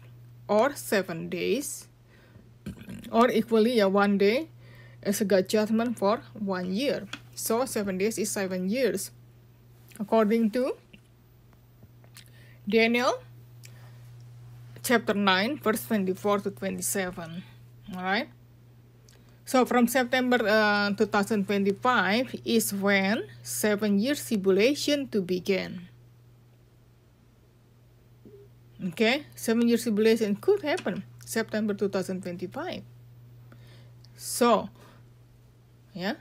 or 0.49 0.75
seven 0.75 1.28
days, 1.28 1.88
or 3.11 3.30
equally 3.30 3.78
a 3.80 3.88
one 3.88 4.18
day 4.18 4.49
as 5.02 5.21
a 5.21 5.25
God 5.25 5.49
judgment 5.49 5.99
for 5.99 6.23
one 6.35 6.73
year. 6.75 7.09
So 7.35 7.64
seven 7.64 7.99
days 7.99 8.19
is 8.19 8.30
seven 8.30 8.69
years. 8.69 9.11
According 9.99 10.50
to 10.52 10.76
Daniel 12.69 13.23
chapter 14.83 15.14
9, 15.14 15.59
verse 15.59 15.85
24 15.87 16.40
to 16.40 16.50
27. 16.50 17.42
Alright? 17.97 18.28
So 19.45 19.64
from 19.64 19.88
September 19.88 20.38
uh, 20.47 20.95
2025 20.95 22.37
is 22.45 22.73
when 22.73 23.25
seven 23.42 23.99
years 23.99 24.25
tribulation 24.26 25.09
to 25.09 25.23
begin. 25.23 25.88
Okay, 28.80 29.26
seven 29.35 29.69
years 29.69 29.83
tribulation 29.83 30.37
could 30.37 30.62
happen 30.62 31.04
September 31.26 31.75
2025. 31.75 32.83
So, 34.16 34.69
yeah, 35.94 36.14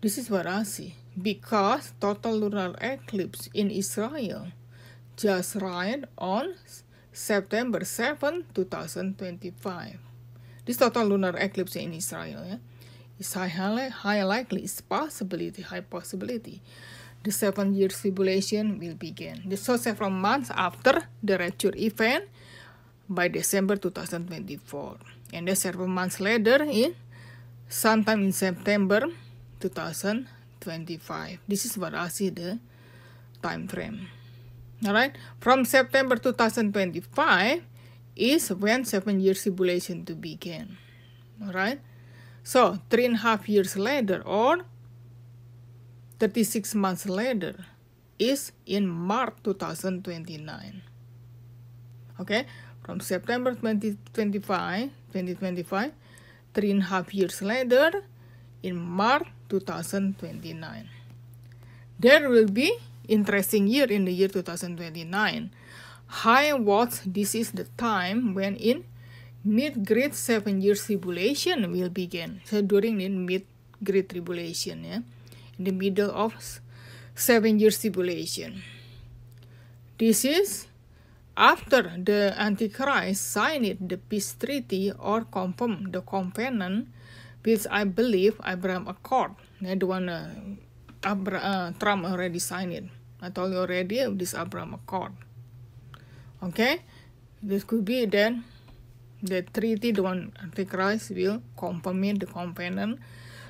this 0.00 0.18
is 0.18 0.30
what 0.30 0.46
I 0.46 0.62
see. 0.62 0.94
Because 1.20 1.92
total 2.00 2.38
lunar 2.38 2.74
eclipse 2.80 3.48
in 3.52 3.70
Israel 3.70 4.48
just 5.16 5.56
right 5.56 6.02
on 6.16 6.54
September 7.12 7.84
7, 7.84 8.46
2025. 8.54 9.98
This 10.64 10.76
total 10.76 11.06
lunar 11.08 11.36
eclipse 11.36 11.76
in 11.76 11.92
Israel 11.92 12.44
yeah, 12.46 12.56
is 13.18 13.32
high, 13.34 13.48
high 13.48 14.22
likely, 14.24 14.62
it's 14.62 14.80
possibility, 14.80 15.62
high 15.62 15.80
possibility. 15.80 16.62
The 17.22 17.32
seven 17.32 17.74
year 17.74 17.88
tribulation 17.88 18.78
will 18.78 18.94
begin. 18.94 19.42
The 19.44 19.58
so 19.58 19.76
several 19.76 20.08
months 20.08 20.50
after 20.54 21.02
the 21.22 21.36
rapture 21.36 21.76
event 21.76 22.24
by 23.08 23.28
December 23.28 23.76
2024. 23.76 24.96
And 25.34 25.48
then 25.48 25.56
several 25.56 25.88
months 25.88 26.20
later 26.20 26.62
in 26.64 26.94
sometime 27.70 28.22
in 28.26 28.32
September 28.32 29.06
2025. 29.60 31.38
This 31.46 31.64
is 31.64 31.78
what 31.78 31.94
I 31.94 32.08
see 32.08 32.28
the 32.28 32.58
time 33.42 33.68
frame. 33.68 34.08
Alright, 34.84 35.16
from 35.38 35.64
September 35.64 36.16
2025 36.16 37.62
is 38.16 38.50
when 38.50 38.84
seven 38.84 39.20
years 39.20 39.42
tribulation 39.42 40.04
to 40.06 40.14
begin. 40.14 40.76
Alright? 41.40 41.80
So, 42.42 42.80
three 42.90 43.06
and 43.06 43.14
a 43.14 43.18
half 43.18 43.48
years 43.48 43.76
later 43.76 44.20
or 44.26 44.64
36 46.18 46.74
months 46.74 47.06
later 47.08 47.54
is 48.18 48.50
in 48.66 48.88
March 48.88 49.34
2029. 49.44 50.82
Okay? 52.18 52.46
From 52.82 52.98
September 52.98 53.54
2025, 53.54 54.90
2025, 55.12 55.92
three 56.54 56.70
and 56.70 56.82
a 56.82 56.86
half 56.86 57.14
years 57.14 57.42
later 57.42 58.04
in 58.62 58.76
March 58.76 59.26
2029. 59.48 60.88
There 61.98 62.28
will 62.28 62.48
be 62.48 62.78
interesting 63.08 63.66
year 63.66 63.86
in 63.86 64.04
the 64.04 64.12
year 64.12 64.28
2029 64.28 65.50
high 66.10 66.52
watts 66.52 67.02
this 67.06 67.34
is 67.34 67.52
the 67.52 67.64
time 67.78 68.34
when 68.34 68.56
in 68.56 68.84
mid-grade 69.44 70.14
seven 70.14 70.60
years 70.60 70.84
tribulation 70.84 71.70
will 71.70 71.88
begin. 71.88 72.40
So 72.44 72.62
during 72.62 72.98
the 72.98 73.08
mid-grade 73.08 74.10
tribulation 74.10 74.84
yeah 74.84 75.00
in 75.58 75.64
the 75.64 75.72
middle 75.72 76.10
of 76.10 76.34
seven 77.14 77.58
years 77.58 77.78
tribulation. 77.78 78.62
This 79.98 80.24
is 80.24 80.66
after 81.36 81.82
the 81.96 82.34
Antichrist 82.36 83.32
signed 83.32 83.88
the 83.88 83.96
peace 83.96 84.34
treaty 84.34 84.92
or 84.92 85.24
confirmed 85.24 85.92
the 85.92 86.02
covenant, 86.02 86.88
which 87.42 87.66
I 87.70 87.84
believe 87.84 88.40
Abraham 88.44 88.88
Accord, 88.88 89.32
the 89.60 89.86
one 89.86 90.08
uh, 90.08 90.34
Abra- 91.02 91.40
uh, 91.40 91.72
Trump 91.78 92.04
already 92.04 92.38
signed 92.38 92.72
it. 92.72 92.84
I 93.22 93.30
told 93.30 93.52
you 93.52 93.58
already 93.58 94.04
this 94.16 94.34
Abraham 94.34 94.74
Accord. 94.74 95.12
Okay, 96.42 96.80
this 97.42 97.64
could 97.64 97.84
be 97.84 98.04
that 98.06 98.34
the 99.22 99.42
treaty, 99.42 99.92
the 99.92 100.02
one 100.02 100.32
Antichrist 100.42 101.10
will 101.10 101.42
confirm 101.56 102.00
the 102.16 102.26
covenant, 102.26 102.98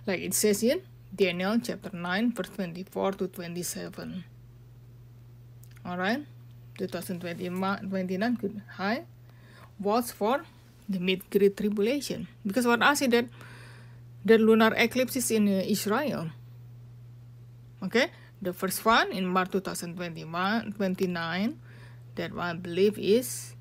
like 0.07 0.21
it 0.21 0.35
says 0.35 0.63
in 0.63 0.83
Daniel 1.15 1.59
chapter 1.59 1.91
9, 1.93 2.33
verse 2.33 2.51
24 2.51 3.13
to 3.13 3.29
27. 3.29 4.25
Alright, 5.87 6.27
2029 6.89 8.37
could 8.37 8.63
high 8.81 9.05
was 9.79 10.13
for 10.13 10.45
the 10.89 10.99
mid 10.99 11.29
great 11.31 11.57
tribulation. 11.57 12.29
Because 12.45 12.67
what 12.67 12.83
I 12.83 12.95
said 12.95 13.13
that 13.13 13.27
the 14.25 14.39
lunar 14.39 14.73
eclipse 14.77 15.17
is 15.17 15.31
in 15.31 15.49
Israel. 15.49 16.31
Okay, 17.83 18.11
the 18.41 18.53
first 18.53 18.85
one 18.85 19.13
in 19.13 19.27
March 19.27 19.53
2021 19.53 20.73
29 20.77 21.61
that 22.17 22.33
I 22.37 22.53
believe 22.55 22.99
is 22.99 23.55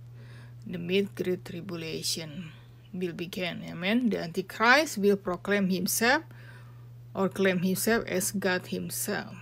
the 0.67 0.77
mid 0.79 1.15
great 1.15 1.45
tribulation 1.45 2.51
will 2.93 3.13
begin. 3.13 3.63
Amen. 3.69 4.09
The 4.09 4.19
Antichrist 4.23 4.97
will 4.97 5.17
proclaim 5.17 5.69
himself 5.69 6.23
or 7.13 7.29
claim 7.29 7.59
himself 7.59 8.05
as 8.07 8.31
God 8.31 8.67
himself. 8.67 9.35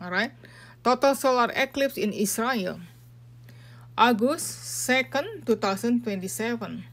Alright. 0.00 0.32
Total 0.80 1.12
solar 1.14 1.52
eclipse 1.52 2.00
in 2.00 2.16
Israel. 2.16 2.80
August 4.00 4.64
2nd, 4.88 5.44
2027. 5.44 6.88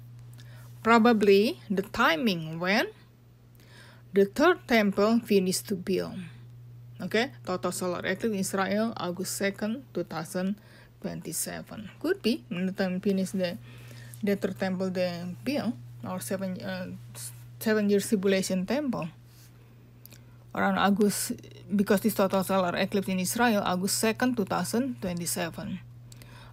Probably 0.84 1.63
the 1.72 1.88
timing 1.88 2.60
when 2.60 2.91
the 4.12 4.27
third 4.27 4.60
temple 4.67 5.24
finished 5.24 5.72
to 5.72 5.75
build. 5.79 6.20
Okay, 7.00 7.32
total 7.48 7.72
solar 7.72 8.03
eclipse 8.03 8.36
in 8.36 8.44
Israel, 8.44 8.91
August 9.00 9.39
2nd, 9.39 9.88
2027. 9.96 11.89
Could 12.03 12.20
be 12.20 12.44
when 12.51 12.67
the 12.67 12.75
time 12.75 13.00
finish 13.00 13.32
the, 13.32 13.56
the 14.20 14.36
third 14.36 14.60
temple 14.60 14.89
the 14.91 15.32
build 15.48 15.72
or 16.03 16.20
seven 16.20 16.60
uh, 16.60 16.91
seven 17.60 17.89
year 17.89 18.03
tribulation 18.03 18.65
temple. 18.65 19.08
Around 20.58 20.82
August, 20.82 21.38
because 21.70 22.02
this 22.02 22.18
total 22.18 22.42
solar 22.42 22.74
eclipse 22.74 23.08
in 23.14 23.22
Israel, 23.22 23.62
August 23.62 24.02
2nd, 24.02 24.34
2027. 24.42 25.78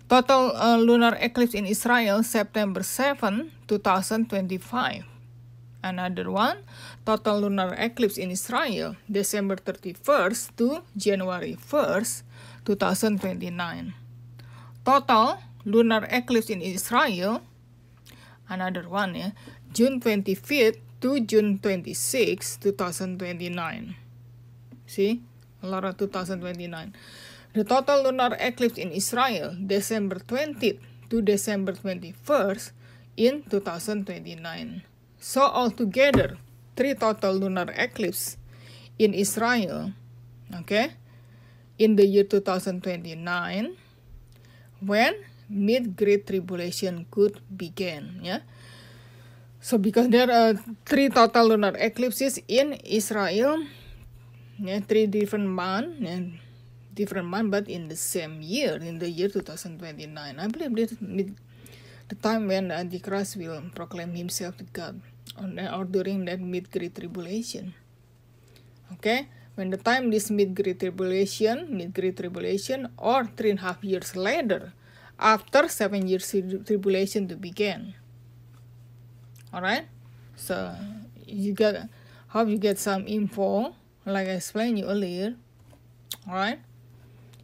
Total 0.04 0.52
uh, 0.52 0.76
lunar 0.76 1.16
eclipse 1.16 1.56
in 1.56 1.64
Israel, 1.64 2.20
September 2.20 2.84
7, 2.84 3.48
2025. 3.66 5.08
Another 5.80 6.28
one, 6.28 6.60
total 7.08 7.48
lunar 7.48 7.72
eclipse 7.80 8.20
in 8.20 8.28
Israel, 8.28 8.96
December 9.08 9.56
31st 9.56 10.52
to 10.60 10.84
January 10.96 11.56
1st, 11.56 12.22
2029. 12.68 13.96
Total 14.84 15.40
lunar 15.64 16.04
eclipse 16.12 16.52
in 16.52 16.60
Israel, 16.60 17.40
another 18.52 18.84
one, 18.84 19.16
yeah, 19.16 19.32
June 19.72 19.96
25th 20.00 20.84
to 21.04 21.20
June 21.20 21.60
26, 21.60 22.64
2029. 22.64 23.20
See, 24.88 25.20
a 25.60 25.68
lot 25.68 25.84
of 25.84 26.00
2029. 26.00 26.96
The 27.52 27.60
total 27.60 28.08
lunar 28.08 28.32
eclipse 28.40 28.80
in 28.80 28.88
Israel, 28.88 29.52
December 29.52 30.24
20th 30.24 30.80
to 31.12 31.20
December 31.20 31.76
21st 31.76 32.72
in 33.20 33.44
2029. 33.52 34.80
So 35.20 35.44
altogether, 35.44 36.40
three 36.72 36.96
total 36.96 37.36
lunar 37.36 37.68
eclipse 37.76 38.40
in 38.96 39.12
Israel, 39.12 39.92
okay, 40.64 40.96
in 41.76 42.00
the 42.00 42.08
year 42.08 42.24
2029, 42.24 43.76
when 44.80 45.12
mid-great 45.52 46.24
tribulation 46.24 47.04
could 47.12 47.44
begin, 47.52 48.24
yeah. 48.24 48.40
So 49.64 49.80
because 49.80 50.12
there 50.12 50.28
are 50.28 50.60
three 50.84 51.08
total 51.08 51.48
lunar 51.48 51.72
eclipses 51.80 52.36
in 52.52 52.76
Israel, 52.84 53.64
yeah, 54.60 54.84
three 54.84 55.08
different 55.08 55.48
months, 55.48 56.04
and 56.04 56.36
different 56.92 57.32
month, 57.32 57.48
but 57.48 57.64
in 57.72 57.88
the 57.88 57.96
same 57.96 58.44
year, 58.44 58.76
in 58.76 59.00
the 59.00 59.08
year 59.08 59.32
2029. 59.32 60.12
I 60.20 60.46
believe 60.52 60.76
this 60.76 60.92
the 61.00 62.14
time 62.20 62.44
when 62.44 62.68
the 62.68 62.76
Antichrist 62.76 63.40
will 63.40 63.64
proclaim 63.72 64.12
himself 64.12 64.60
to 64.60 64.68
God, 64.68 65.00
or 65.40 65.88
during 65.88 66.28
that 66.28 66.44
mid-great 66.44 66.92
tribulation. 66.92 67.72
Okay, 69.00 69.32
when 69.56 69.72
the 69.72 69.80
time 69.80 70.12
this 70.12 70.28
mid-great 70.28 70.76
tribulation, 70.76 71.72
mid-great 71.72 72.20
tribulation, 72.20 72.92
or 73.00 73.24
three 73.32 73.56
and 73.56 73.64
a 73.64 73.72
half 73.72 73.80
years 73.80 74.12
later, 74.12 74.76
after 75.16 75.72
seven 75.72 76.04
years 76.04 76.28
tribulation 76.68 77.24
to 77.32 77.36
begin. 77.40 77.96
Alright, 79.54 79.86
so 80.34 80.74
you 81.26 81.54
get, 81.54 81.88
hope 82.26 82.48
you 82.48 82.58
get 82.58 82.76
some 82.76 83.06
info, 83.06 83.72
like 84.04 84.26
I 84.26 84.32
explained 84.32 84.80
you 84.80 84.86
earlier. 84.86 85.36
Alright. 86.26 86.58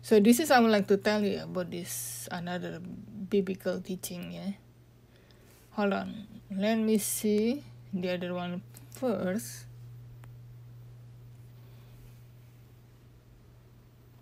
So 0.03 0.19
this 0.19 0.41
is 0.41 0.51
I 0.51 0.59
would 0.59 0.73
like 0.73 0.89
to 0.89 0.97
tell 0.97 1.23
you 1.23 1.45
about 1.45 1.71
this 1.71 2.27
another 2.33 2.81
biblical 2.81 3.81
teaching. 3.81 4.33
Yeah. 4.33 4.59
Hold 5.79 5.93
on. 5.93 6.27
Let 6.51 6.79
me 6.79 6.99
see 6.99 7.63
the 7.95 8.15
other 8.15 8.35
one 8.35 8.63
first. 8.91 9.67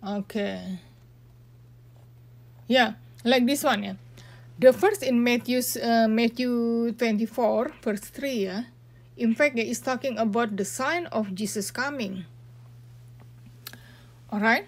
Okay. 0.05 0.77
Yeah, 2.67 2.93
like 3.25 3.47
this 3.47 3.63
one. 3.63 3.83
Yeah. 3.83 3.93
The 4.59 4.73
first 4.73 5.03
in 5.03 5.23
Matthew's 5.23 5.77
uh, 5.77 6.07
Matthew 6.09 6.91
24 6.91 7.71
verse 7.81 8.01
3. 8.11 8.31
Yeah. 8.31 8.63
In 9.15 9.35
fact, 9.35 9.57
it 9.57 9.67
is 9.67 9.79
talking 9.79 10.17
about 10.19 10.55
the 10.55 10.65
sign 10.65 11.07
of 11.07 11.33
Jesus 11.33 11.71
coming. 11.71 12.25
Alright 14.31 14.67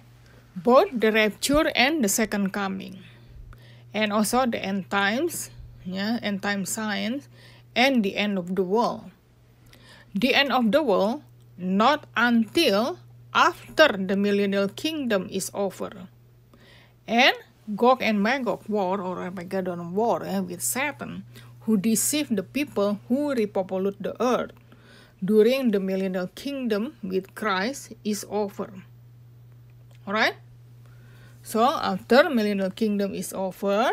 both 0.56 0.92
the 0.92 1.12
rapture 1.12 1.72
and 1.76 2.04
the 2.04 2.10
second 2.10 2.52
coming 2.52 3.00
and 3.94 4.12
also 4.12 4.46
the 4.46 4.60
end 4.60 4.90
times 4.92 5.50
yeah 5.86 6.20
end 6.22 6.44
time 6.44 6.66
signs 6.66 7.30
and 7.76 8.04
the 8.04 8.16
end 8.18 8.38
of 8.38 8.56
the 8.56 8.64
world 8.64 9.08
the 10.14 10.36
end 10.36 10.52
of 10.52 10.72
the 10.72 10.84
world 10.84 11.24
not 11.58 12.06
until 12.18 13.00
after 13.34 13.88
the 13.96 14.16
millennial 14.16 14.68
kingdom 14.68 15.28
is 15.32 15.50
over 15.54 16.08
and 17.08 17.36
Gog 17.76 18.02
and 18.02 18.22
Magog 18.22 18.68
war 18.68 19.00
or 19.02 19.20
Armageddon 19.20 19.94
war 19.94 20.24
eh, 20.26 20.40
with 20.40 20.62
Satan 20.62 21.24
who 21.62 21.78
deceive 21.78 22.28
the 22.36 22.44
people 22.44 23.00
who 23.08 23.34
repopulate 23.34 24.02
the 24.02 24.18
earth 24.22 24.52
during 25.24 25.72
the 25.72 25.80
millennial 25.80 26.28
kingdom 26.34 26.98
with 27.04 27.36
Christ 27.36 27.94
is 28.04 28.26
over. 28.30 28.74
Alright? 30.08 30.34
So 31.44 31.64
after 31.64 32.30
millennial 32.30 32.72
kingdom 32.72 33.14
is 33.14 33.34
over, 33.34 33.90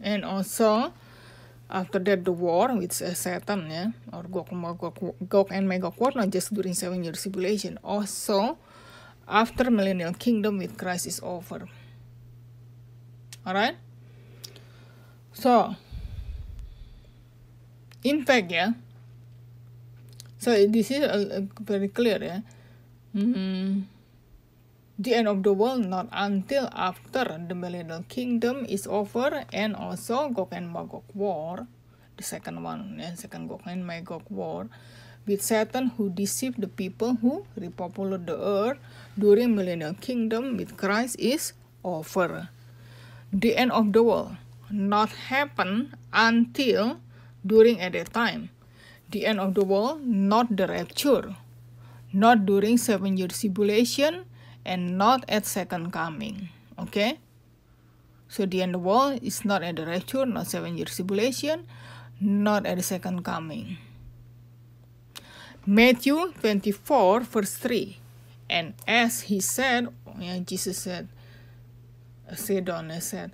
and 0.00 0.24
also 0.24 0.92
after 1.68 1.98
that 1.98 2.24
the 2.24 2.32
war 2.32 2.74
with 2.76 3.00
uh, 3.00 3.14
Satan, 3.14 3.70
yeah, 3.70 3.90
or 4.12 4.24
Gog, 4.24 4.52
Magog, 4.52 4.98
Gog 5.28 5.48
and 5.50 5.68
Magog 5.68 5.94
war, 5.98 6.12
not 6.14 6.30
just 6.30 6.52
during 6.52 6.74
seven 6.74 7.04
years 7.04 7.22
tribulation, 7.22 7.78
also 7.84 8.58
after 9.28 9.70
millennial 9.70 10.12
kingdom 10.14 10.58
with 10.58 10.76
Christ 10.76 11.06
is 11.06 11.20
over. 11.22 11.68
Alright? 13.46 13.76
So, 15.32 15.74
in 18.04 18.24
fact, 18.24 18.50
yeah, 18.52 18.72
so 20.38 20.50
this 20.66 20.90
is 20.90 21.02
uh, 21.02 21.42
very 21.60 21.88
clear, 21.88 22.18
yeah. 22.22 22.40
Mm-hmm 23.14 23.92
the 25.02 25.14
end 25.14 25.26
of 25.26 25.42
the 25.42 25.52
world 25.52 25.82
not 25.86 26.06
until 26.12 26.68
after 26.72 27.24
the 27.48 27.54
millennial 27.54 28.04
kingdom 28.08 28.64
is 28.68 28.86
over 28.86 29.44
and 29.52 29.74
also 29.74 30.28
Gog 30.28 30.52
and 30.52 30.70
Magog 30.70 31.02
war, 31.14 31.66
the 32.16 32.22
second 32.22 32.62
one, 32.62 33.00
and 33.02 33.18
second 33.18 33.48
Gog 33.48 33.62
and 33.66 33.86
Magog 33.86 34.22
war, 34.30 34.68
with 35.26 35.42
Satan 35.42 35.88
who 35.96 36.10
deceived 36.10 36.60
the 36.60 36.68
people 36.68 37.14
who 37.14 37.44
repopulate 37.56 38.26
the 38.26 38.38
earth 38.38 38.78
during 39.18 39.56
millennial 39.56 39.94
kingdom 39.94 40.56
with 40.56 40.76
Christ 40.76 41.16
is 41.18 41.52
over. 41.82 42.48
The 43.32 43.56
end 43.56 43.72
of 43.72 43.92
the 43.92 44.02
world 44.02 44.36
not 44.70 45.10
happen 45.32 45.94
until 46.12 47.00
during 47.44 47.80
at 47.80 47.92
that 47.92 48.12
time. 48.12 48.50
The 49.10 49.26
end 49.26 49.40
of 49.40 49.54
the 49.54 49.64
world, 49.64 50.06
not 50.06 50.56
the 50.56 50.66
rapture, 50.66 51.36
not 52.12 52.44
during 52.44 52.76
seven 52.76 53.16
years 53.16 53.40
tribulation, 53.40 54.24
and 54.64 54.96
not 54.96 55.24
at 55.28 55.44
second 55.46 55.92
coming. 55.92 56.48
Okay? 56.78 57.18
So 58.28 58.46
the 58.46 58.62
end 58.62 58.74
of 58.74 58.80
the 58.80 58.88
world 58.88 59.20
is 59.22 59.44
not 59.44 59.62
at 59.62 59.76
the 59.76 59.86
rapture, 59.86 60.24
not 60.24 60.46
seven 60.46 60.76
years 60.76 60.96
tribulation, 60.96 61.66
not 62.20 62.64
at 62.64 62.76
the 62.76 62.82
second 62.82 63.24
coming. 63.24 63.76
Matthew 65.66 66.32
24, 66.40 67.20
verse 67.20 67.54
3. 67.54 67.98
And 68.48 68.74
as 68.86 69.22
he 69.22 69.40
said, 69.40 69.88
Jesus 70.44 70.78
said, 70.78 71.08
said 72.34 72.68
on, 72.70 72.90
said, 73.00 73.32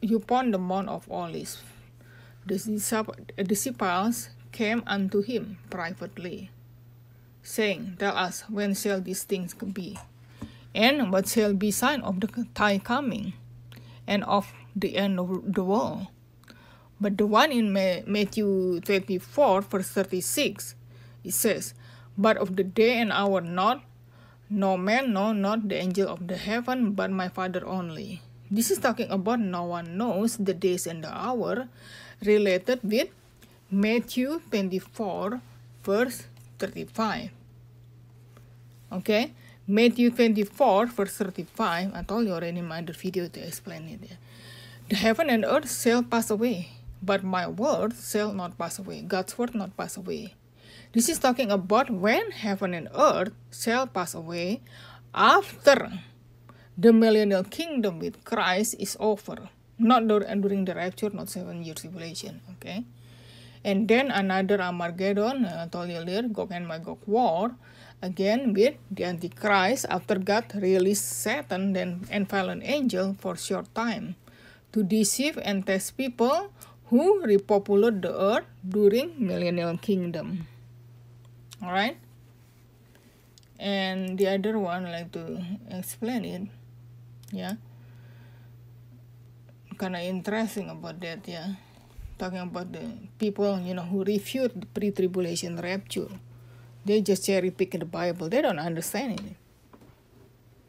You 0.00 0.18
upon 0.18 0.50
the 0.50 0.58
Mount 0.58 0.88
of 0.88 1.10
Olives, 1.10 1.62
the 2.46 2.56
disciples 3.44 4.30
came 4.52 4.82
unto 4.86 5.22
him 5.22 5.58
privately, 5.68 6.50
saying, 7.42 7.96
Tell 7.98 8.16
us, 8.16 8.44
when 8.48 8.74
shall 8.74 9.00
these 9.00 9.24
things 9.24 9.54
be? 9.54 9.98
And 10.74 11.10
what 11.10 11.28
shall 11.28 11.54
be 11.54 11.70
sign 11.70 12.02
of 12.02 12.20
the 12.20 12.28
time 12.54 12.80
coming, 12.80 13.32
and 14.06 14.22
of 14.24 14.52
the 14.74 14.96
end 14.96 15.18
of 15.18 15.52
the 15.52 15.64
world? 15.64 16.06
But 17.00 17.18
the 17.18 17.26
one 17.26 17.52
in 17.52 17.72
Matthew 17.72 18.80
24, 18.80 19.62
verse 19.62 19.88
36, 19.88 20.74
it 21.24 21.32
says, 21.32 21.74
But 22.16 22.36
of 22.38 22.56
the 22.56 22.64
day 22.64 22.98
and 22.98 23.12
hour 23.12 23.40
not, 23.40 23.84
no 24.48 24.76
man, 24.76 25.12
no, 25.12 25.32
not 25.32 25.68
the 25.68 25.76
angel 25.76 26.08
of 26.08 26.28
the 26.28 26.36
heaven, 26.36 26.92
but 26.92 27.10
my 27.10 27.28
Father 27.28 27.66
only. 27.66 28.22
This 28.50 28.70
is 28.70 28.78
talking 28.78 29.10
about 29.10 29.40
no 29.40 29.64
one 29.64 29.98
knows 29.98 30.36
the 30.36 30.54
days 30.54 30.86
and 30.86 31.02
the 31.02 31.10
hour 31.10 31.66
related 32.22 32.78
with 32.82 33.10
Matthew 33.70 34.40
24, 34.50 35.40
verse 35.82 36.26
35. 36.58 37.30
Okay, 38.92 39.32
Matthew 39.66 40.10
24, 40.10 40.86
verse 40.86 41.16
35. 41.18 41.90
I 41.92 42.02
told 42.02 42.26
you 42.26 42.34
already 42.34 42.58
in 42.58 42.68
my 42.68 42.78
other 42.78 42.92
video 42.92 43.26
to 43.26 43.40
explain 43.42 43.88
it. 43.88 44.16
The 44.88 44.94
heaven 44.94 45.28
and 45.28 45.44
earth 45.44 45.66
shall 45.66 46.04
pass 46.04 46.30
away, 46.30 46.70
but 47.02 47.24
my 47.24 47.48
word 47.48 47.94
shall 47.98 48.32
not 48.32 48.56
pass 48.56 48.78
away. 48.78 49.02
God's 49.02 49.36
word 49.36 49.56
not 49.56 49.76
pass 49.76 49.96
away. 49.96 50.34
This 50.92 51.08
is 51.08 51.18
talking 51.18 51.50
about 51.50 51.90
when 51.90 52.30
heaven 52.30 52.74
and 52.74 52.86
earth 52.94 53.34
shall 53.50 53.88
pass 53.88 54.14
away 54.14 54.62
after 55.12 55.90
the 56.76 56.92
millennial 56.92 57.44
kingdom 57.44 57.98
with 57.98 58.24
Christ 58.24 58.76
is 58.78 58.96
over. 59.00 59.48
Not 59.78 60.08
during 60.08 60.64
the 60.64 60.74
rapture, 60.74 61.10
not 61.10 61.28
seven 61.28 61.64
years 61.64 61.80
tribulation. 61.80 62.40
Okay. 62.56 62.84
And 63.64 63.88
then 63.88 64.10
another 64.10 64.60
Armageddon, 64.60 65.44
uh, 65.44 65.68
earlier, 65.74 66.22
Gog 66.22 66.52
and 66.52 66.68
Magog 66.68 66.98
war, 67.06 67.56
again 68.02 68.52
with 68.52 68.76
the 68.90 69.04
Antichrist 69.04 69.86
after 69.88 70.16
God 70.16 70.44
released 70.54 71.08
Satan 71.08 71.72
then 71.72 72.06
and 72.10 72.28
fallen 72.28 72.62
angel 72.62 73.16
for 73.18 73.36
short 73.36 73.72
time 73.74 74.16
to 74.72 74.82
deceive 74.82 75.38
and 75.38 75.66
test 75.66 75.96
people 75.96 76.52
who 76.92 77.24
repopulate 77.24 78.02
the 78.02 78.12
earth 78.12 78.46
during 78.62 79.14
millennial 79.18 79.76
kingdom. 79.78 80.46
Alright? 81.62 81.96
And 83.58 84.18
the 84.18 84.28
other 84.28 84.58
one, 84.58 84.84
I 84.86 85.02
like 85.02 85.12
to 85.12 85.42
explain 85.70 86.24
it. 86.24 86.42
Kind 89.76 89.96
of 89.96 90.02
interesting 90.02 90.70
about 90.70 91.00
that, 91.00 91.26
yeah. 91.28 91.54
Talking 92.18 92.38
about 92.38 92.72
the 92.72 92.80
people, 93.18 93.60
you 93.60 93.74
know, 93.74 93.82
who 93.82 94.04
refute 94.04 94.58
the 94.58 94.66
pre-tribulation 94.66 95.60
rapture. 95.60 96.08
They 96.84 97.02
just 97.02 97.26
cherry 97.26 97.50
pick 97.50 97.72
the 97.72 97.84
Bible. 97.84 98.28
They 98.28 98.40
don't 98.40 98.58
understand 98.58 99.20
it. 99.20 99.36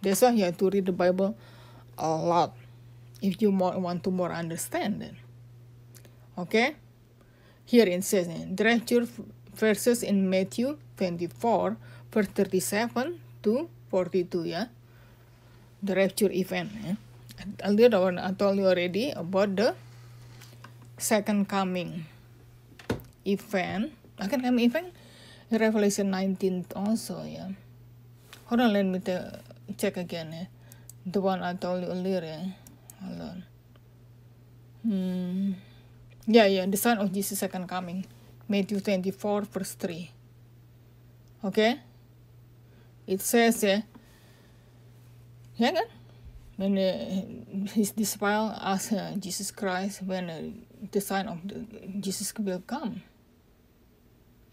That's 0.02 0.22
why 0.22 0.32
you 0.32 0.43
have 0.46 0.58
to 0.58 0.70
read 0.70 0.86
the 0.86 0.91
Bible 0.91 1.38
a 1.98 2.10
lot 2.10 2.56
if 3.22 3.41
you 3.41 3.52
more, 3.52 3.78
want 3.80 4.04
to 4.04 4.12
more 4.12 4.34
understand 4.34 5.02
it. 5.02 5.13
Okay? 6.38 6.76
Here 7.65 7.88
it 7.88 8.04
says, 8.04 8.28
the 8.28 8.63
rapture 8.63 9.08
verses 9.56 10.04
in 10.04 10.30
Matthew 10.30 10.78
24, 10.98 11.78
verse 12.12 12.28
37 12.28 13.20
to 13.43 13.70
42, 13.89 14.43
yeah? 14.43 14.67
The 15.83 15.93
rapture 15.95 16.31
event, 16.31 16.71
yeah? 16.83 16.95
A 17.63 17.71
little 17.71 18.01
one 18.01 18.17
I 18.17 18.33
told 18.33 18.57
you 18.57 18.65
already 18.65 19.11
about 19.11 19.55
the 19.55 19.75
second 20.97 21.47
coming 21.47 22.05
event. 23.25 23.93
Second 24.19 24.41
coming 24.41 24.65
event, 24.65 24.89
Revelation 25.51 26.09
19 26.09 26.73
also, 26.75 27.21
yeah? 27.23 27.53
Hold 28.45 28.61
on, 28.61 28.73
let 28.73 28.85
me 28.85 28.99
check 29.77 29.97
again, 29.97 30.33
yeah? 30.33 30.45
The 31.05 31.21
one 31.21 31.43
I 31.43 31.53
told 31.53 31.83
you 31.83 31.89
earlier, 31.89 32.21
yeah? 32.25 32.45
Hold 33.05 33.21
on. 33.21 33.37
Hmm. 34.81 35.51
Yeah, 36.25 36.45
yeah, 36.47 36.65
the 36.65 36.77
sign 36.77 36.97
of 36.97 37.13
Jesus' 37.13 37.39
second 37.39 37.67
coming. 37.67 38.05
Matthew 38.49 38.79
24, 38.79 39.41
verse 39.43 39.73
3. 39.73 40.11
Okay? 41.45 41.79
It 43.05 43.21
says, 43.21 43.63
eh, 43.63 43.81
ya 45.58 45.74
kan? 45.74 45.88
When 46.58 46.74
uh, 46.74 47.22
his 47.78 47.93
disciple 47.93 48.50
asked 48.58 48.93
uh, 48.93 49.13
Jesus 49.22 49.54
Christ 49.54 50.02
when 50.02 50.26
uh, 50.30 50.41
the 50.89 51.02
sign 51.02 51.30
of 51.30 51.38
the, 51.46 51.65
Jesus 52.02 52.34
will 52.34 52.65
come. 52.65 53.06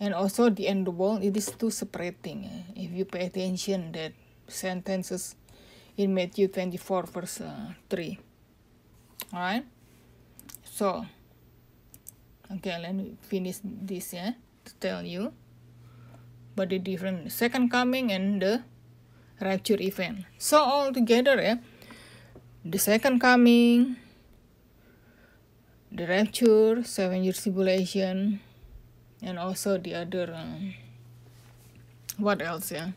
And 0.00 0.12
also 0.12 0.50
the 0.50 0.68
end 0.68 0.84
of 0.84 0.92
the 0.92 1.00
world, 1.00 1.24
it 1.24 1.32
is 1.32 1.48
too 1.48 1.70
separating. 1.70 2.44
Uh, 2.44 2.76
if 2.76 2.92
you 2.92 3.08
pay 3.08 3.32
attention 3.32 3.92
that 3.96 4.12
sentences 4.48 5.36
in 5.96 6.12
Matthew 6.12 6.48
24, 6.48 7.08
verse 7.08 7.40
uh, 7.40 7.72
3. 7.88 8.18
Alright? 9.32 9.64
So, 10.64 11.06
okay 12.52 12.76
let 12.76 12.94
me 12.94 13.16
finish 13.24 13.58
this 13.64 14.12
yeah 14.12 14.36
to 14.64 14.72
tell 14.76 15.00
you 15.00 15.32
but 16.54 16.68
the 16.68 16.78
different 16.78 17.32
second 17.32 17.70
coming 17.70 18.12
and 18.12 18.42
the 18.42 18.62
rapture 19.40 19.80
event. 19.80 20.24
So 20.38 20.58
all 20.58 20.92
together 20.92 21.40
yeah 21.40 21.56
the 22.64 22.78
second 22.78 23.20
coming 23.20 23.96
the 25.92 26.06
rapture 26.06 26.82
seven 26.82 27.22
years 27.22 27.42
tribulation 27.42 28.40
and 29.22 29.38
also 29.38 29.78
the 29.78 29.94
other 29.94 30.32
um, 30.34 30.74
what 32.18 32.40
else 32.40 32.72
yeah 32.72 32.90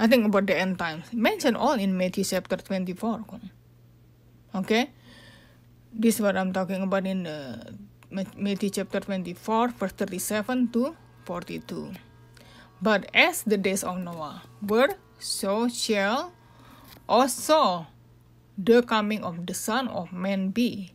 I 0.00 0.06
think 0.06 0.26
about 0.26 0.46
the 0.46 0.56
end 0.56 0.78
times. 0.78 1.12
Mentioned 1.12 1.56
all 1.56 1.74
in 1.74 1.98
Matthew 1.98 2.22
chapter 2.22 2.56
24 2.56 3.24
okay? 4.54 4.90
This 5.92 6.16
is 6.16 6.20
what 6.20 6.36
I'm 6.36 6.52
talking 6.52 6.82
about 6.82 7.04
in 7.04 7.24
the 7.24 7.74
Matthew 8.10 8.70
chapter 8.70 9.00
24, 9.00 9.68
verse 9.68 9.92
37 9.92 10.68
to 10.72 10.96
42. 11.24 11.92
But 12.80 13.10
as 13.12 13.42
the 13.42 13.56
days 13.56 13.82
of 13.82 13.98
Noah 13.98 14.42
were, 14.62 14.94
so 15.18 15.68
shall 15.68 16.32
also 17.08 17.86
the 18.56 18.82
coming 18.82 19.24
of 19.24 19.46
the 19.46 19.54
Son 19.54 19.88
of 19.88 20.12
Man 20.12 20.50
be. 20.50 20.92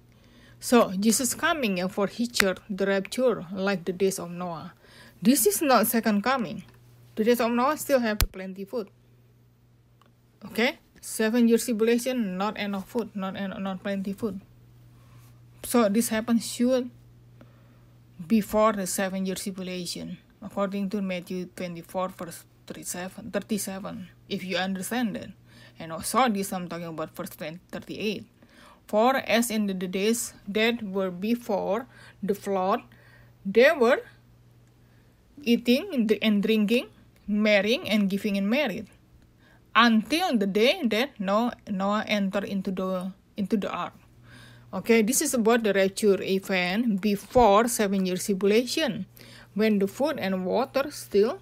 So 0.63 0.95
Jesus 0.95 1.35
coming 1.35 1.79
and 1.79 1.91
for 1.91 2.07
his 2.07 2.29
church, 2.29 2.59
the 2.69 2.85
rapture, 2.87 3.45
like 3.51 3.83
the 3.83 3.91
days 3.91 4.19
of 4.19 4.31
Noah. 4.31 4.73
This 5.21 5.45
is 5.45 5.61
not 5.61 5.87
second 5.87 6.23
coming. 6.23 6.63
The 7.15 7.23
days 7.23 7.39
of 7.39 7.51
Noah 7.51 7.75
still 7.77 7.99
have 7.99 8.19
plenty 8.31 8.63
food. 8.63 8.87
Okay, 10.45 10.79
seven 10.99 11.47
years 11.47 11.65
tribulation, 11.65 12.37
not 12.37 12.57
enough 12.57 12.87
food, 12.87 13.15
not 13.15 13.35
not 13.35 13.83
plenty 13.83 14.11
food. 14.11 14.39
So 15.63 15.87
this 15.87 16.09
happens 16.09 16.47
should 16.47 16.91
before 18.27 18.73
the 18.73 18.87
seven 18.87 19.25
year 19.25 19.35
tribulation, 19.35 20.17
according 20.43 20.89
to 20.91 21.01
Matthew 21.01 21.47
24, 21.55 22.09
verse 22.09 22.43
37, 22.67 23.31
37 23.31 24.09
if 24.29 24.43
you 24.43 24.57
understand 24.57 25.17
it. 25.17 25.31
And 25.79 25.91
also 25.91 26.29
this 26.29 26.53
I'm 26.53 26.67
talking 26.67 26.87
about 26.87 27.15
verse 27.15 27.29
38. 27.29 28.25
For 28.87 29.15
as 29.17 29.49
in 29.49 29.67
the 29.67 29.73
days 29.73 30.33
that 30.47 30.83
were 30.83 31.11
before 31.11 31.87
the 32.21 32.35
flood, 32.35 32.81
they 33.45 33.71
were 33.71 34.01
eating 35.41 36.09
and 36.21 36.43
drinking, 36.43 36.87
marrying 37.27 37.89
and 37.89 38.09
giving 38.09 38.35
in 38.35 38.49
marriage, 38.49 38.87
until 39.75 40.37
the 40.37 40.47
day 40.47 40.81
that 40.85 41.19
Noah, 41.19 41.53
Noah 41.69 42.03
entered 42.07 42.45
into 42.45 42.71
the 42.71 43.11
into 43.35 43.57
the 43.57 43.71
ark. 43.71 43.93
Okay, 44.73 45.01
this 45.01 45.21
is 45.21 45.33
about 45.33 45.63
the 45.63 45.73
rapture 45.73 46.21
event 46.21 47.01
before 47.01 47.67
seven 47.67 48.05
years 48.05 48.25
tribulation, 48.25 49.05
when 49.53 49.79
the 49.79 49.87
food 49.87 50.19
and 50.19 50.45
water 50.45 50.89
still 50.91 51.39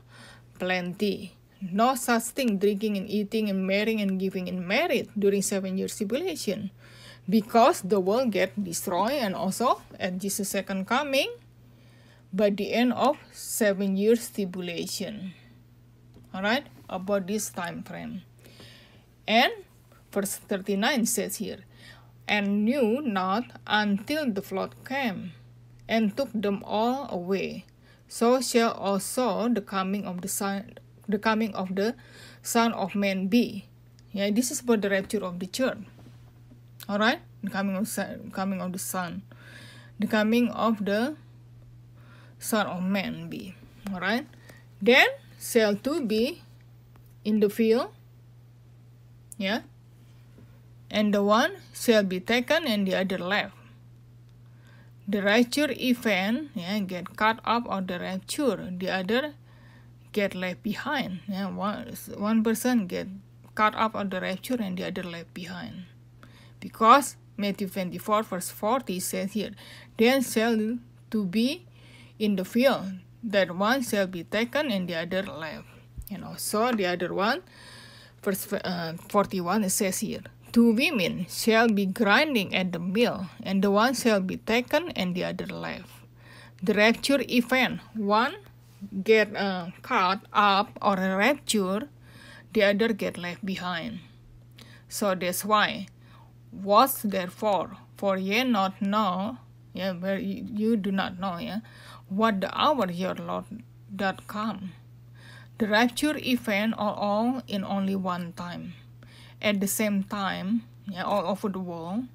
plenty. 0.59 1.35
No 1.61 1.93
such 1.95 2.33
thing 2.33 2.57
drinking 2.57 2.97
and 2.97 3.09
eating 3.09 3.49
and 3.49 3.67
marrying 3.67 4.01
and 4.01 4.19
giving 4.19 4.47
in 4.47 4.65
marriage 4.65 5.09
during 5.17 5.41
seven 5.41 5.77
years 5.77 5.95
tribulation, 5.95 6.71
because 7.29 7.81
the 7.81 7.99
world 7.99 8.31
get 8.31 8.57
destroyed 8.57 9.21
and 9.21 9.35
also 9.35 9.81
at 9.99 10.17
Jesus' 10.17 10.49
second 10.49 10.87
coming 10.87 11.29
by 12.33 12.49
the 12.49 12.73
end 12.73 12.93
of 12.93 13.17
seven 13.31 13.95
years 13.95 14.29
tribulation. 14.29 15.33
Alright, 16.33 16.65
about 16.89 17.27
this 17.27 17.49
time 17.49 17.83
frame. 17.83 18.23
And 19.27 19.51
verse 20.11 20.35
39 20.35 21.05
says 21.05 21.37
here, 21.37 21.59
and 22.27 22.65
knew 22.65 23.01
not 23.01 23.43
until 23.67 24.31
the 24.31 24.41
flood 24.41 24.73
came 24.83 25.33
and 25.87 26.15
took 26.15 26.31
them 26.33 26.63
all 26.65 27.07
away. 27.11 27.65
So 28.11 28.43
shall 28.43 28.75
also 28.75 29.47
the 29.47 29.63
coming 29.63 30.03
of 30.03 30.19
the 30.19 30.27
son, 30.27 30.75
the 31.07 31.15
coming 31.15 31.55
of 31.55 31.79
the 31.79 31.95
Son 32.43 32.75
of 32.75 32.91
Man 32.91 33.31
be. 33.31 33.71
Yeah, 34.11 34.27
this 34.35 34.51
is 34.51 34.59
about 34.59 34.83
the 34.83 34.91
rapture 34.91 35.23
of 35.23 35.39
the 35.39 35.47
church. 35.47 35.79
All 36.91 36.99
right, 36.99 37.23
the 37.39 37.47
coming 37.47 37.79
of 37.79 37.87
son, 37.87 38.27
coming 38.35 38.59
of 38.59 38.75
the 38.75 38.83
Son, 38.83 39.23
the 39.95 40.11
coming 40.11 40.51
of 40.51 40.83
the 40.83 41.15
Son 42.35 42.67
of 42.67 42.83
Man 42.83 43.31
be. 43.31 43.55
All 43.95 44.03
right, 44.03 44.27
then 44.83 45.07
shall 45.39 45.79
two 45.79 46.03
be 46.03 46.43
in 47.23 47.39
the 47.39 47.47
field. 47.47 47.95
Yeah, 49.39 49.63
and 50.91 51.15
the 51.15 51.23
one 51.23 51.63
shall 51.71 52.03
be 52.03 52.19
taken 52.19 52.67
and 52.67 52.83
the 52.83 52.99
other 52.99 53.23
left. 53.23 53.55
The 55.11 55.21
rapture 55.21 55.67
event 55.75 56.51
yeah, 56.55 56.79
get 56.79 57.17
cut 57.17 57.39
up 57.43 57.67
or 57.67 57.81
the 57.81 57.99
rapture, 57.99 58.71
the 58.71 58.89
other 58.89 59.33
get 60.13 60.35
left 60.35 60.63
behind. 60.63 61.19
Yeah, 61.27 61.49
one, 61.51 61.91
one 62.15 62.43
person 62.43 62.87
get 62.87 63.07
cut 63.53 63.75
up 63.75 63.93
on 63.93 64.07
the 64.07 64.21
rapture 64.21 64.55
and 64.55 64.77
the 64.77 64.87
other 64.87 65.03
left 65.03 65.33
behind. 65.33 65.83
Because 66.61 67.17
Matthew 67.35 67.67
24 67.67 68.23
verse 68.23 68.51
40 68.51 68.99
says 69.01 69.33
here, 69.33 69.51
Then 69.97 70.23
shall 70.23 70.77
to 71.11 71.25
be 71.25 71.65
in 72.17 72.37
the 72.37 72.45
field, 72.45 72.93
that 73.21 73.53
one 73.53 73.83
shall 73.83 74.07
be 74.07 74.23
taken 74.23 74.71
and 74.71 74.87
the 74.87 74.95
other 74.95 75.23
left. 75.23 75.67
you 76.09 76.19
know 76.19 76.27
also 76.27 76.71
the 76.71 76.85
other 76.85 77.13
one, 77.13 77.41
verse 78.23 78.53
uh, 78.53 78.93
41 79.09 79.65
it 79.65 79.71
says 79.71 79.99
here, 79.99 80.23
Two 80.51 80.73
women 80.73 81.25
shall 81.29 81.69
be 81.69 81.85
grinding 81.85 82.53
at 82.53 82.73
the 82.73 82.79
mill, 82.79 83.27
and 83.41 83.63
the 83.63 83.71
one 83.71 83.93
shall 83.93 84.19
be 84.19 84.35
taken 84.35 84.91
and 84.91 85.15
the 85.15 85.23
other 85.23 85.45
left. 85.45 85.89
The 86.61 86.73
rapture 86.73 87.23
event, 87.29 87.79
one 87.95 88.35
get 89.03 89.35
uh, 89.35 89.71
caught 89.81 90.25
up 90.33 90.77
or 90.81 90.95
rapture, 90.95 91.87
the 92.51 92.63
other 92.63 92.91
get 92.91 93.17
left 93.17 93.45
behind. 93.45 93.99
So 94.89 95.15
that's 95.15 95.45
why. 95.45 95.87
What 96.51 96.99
therefore? 97.03 97.77
For 97.95 98.17
ye 98.17 98.43
not 98.43 98.81
know, 98.81 99.37
yeah, 99.73 99.93
where 99.93 100.19
you, 100.19 100.45
you 100.51 100.75
do 100.75 100.91
not 100.91 101.17
know, 101.17 101.37
yeah, 101.37 101.59
what 102.09 102.41
the 102.41 102.51
hour 102.51 102.91
your 102.91 103.15
Lord 103.15 103.45
doth 103.95 104.27
come. 104.27 104.73
The 105.59 105.67
rapture 105.67 106.17
event 106.17 106.73
are 106.77 106.95
all 106.95 107.41
in 107.47 107.63
only 107.63 107.95
one 107.95 108.33
time, 108.33 108.73
at 109.41 109.59
the 109.59 109.67
same 109.67 110.03
time, 110.03 110.63
yeah, 110.87 111.03
all 111.03 111.25
over 111.25 111.49
the 111.49 111.59
world. 111.59 112.05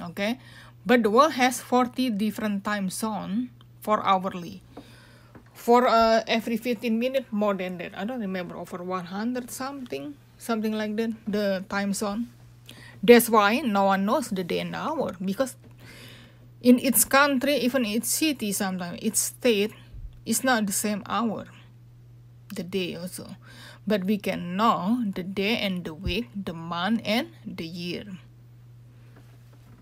Okay, 0.00 0.38
but 0.86 1.02
the 1.02 1.10
world 1.10 1.32
has 1.34 1.60
forty 1.60 2.10
different 2.10 2.64
time 2.64 2.90
zone 2.90 3.50
for 3.80 4.04
hourly. 4.04 4.62
For 5.52 5.86
uh, 5.86 6.24
every 6.26 6.56
15 6.56 6.98
minutes 6.98 7.28
more 7.30 7.52
than 7.52 7.76
that. 7.78 7.92
I 7.92 8.04
don't 8.08 8.20
remember 8.20 8.56
over 8.56 8.80
100 8.80 9.50
something 9.50 10.16
something 10.38 10.72
like 10.72 10.96
that 10.96 11.12
the 11.28 11.64
time 11.68 11.92
zone. 11.92 12.32
That's 13.02 13.28
why 13.28 13.60
no 13.60 13.84
one 13.92 14.06
knows 14.06 14.28
the 14.32 14.44
day 14.44 14.60
and 14.60 14.74
hour 14.74 15.16
because 15.20 15.56
in 16.60 16.78
its 16.78 17.04
country 17.04 17.56
even 17.56 17.84
its 17.84 18.08
city 18.08 18.52
sometimes 18.52 18.98
its 19.02 19.20
state 19.20 19.72
is 20.26 20.44
not 20.44 20.66
the 20.66 20.72
same 20.72 21.02
hour 21.06 21.46
the 22.54 22.62
day 22.62 22.96
also 22.96 23.36
but 23.90 24.04
we 24.04 24.16
can 24.16 24.56
know 24.56 25.02
the 25.18 25.26
day 25.26 25.58
and 25.58 25.84
the 25.84 25.94
week 26.06 26.30
the 26.48 26.54
month 26.54 27.02
and 27.04 27.34
the 27.44 27.66
year 27.66 28.06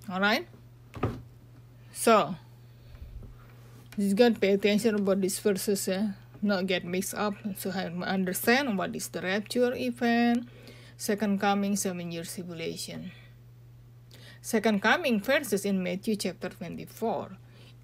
all 0.09 0.21
right 0.21 0.49
so 1.93 2.37
just 3.99 4.15
got 4.15 4.35
to 4.35 4.39
pay 4.39 4.55
attention 4.55 4.95
about 4.95 5.21
these 5.21 5.41
verses, 5.41 5.89
eh? 5.89 6.15
not 6.41 6.71
get 6.71 6.85
mixed 6.85 7.15
up. 7.15 7.35
So 7.57 7.75
I 7.75 7.91
understand 7.91 8.79
what 8.79 8.95
is 8.95 9.09
the 9.09 9.21
rapture 9.21 9.75
event, 9.75 10.49
second 10.97 11.41
coming, 11.41 11.75
seven 11.75 12.13
years 12.13 12.33
tribulation. 12.33 13.11
Second 14.41 14.83
coming 14.83 15.19
verses 15.19 15.65
in 15.65 15.83
Matthew 15.83 16.15
chapter 16.15 16.49
24. 16.49 17.37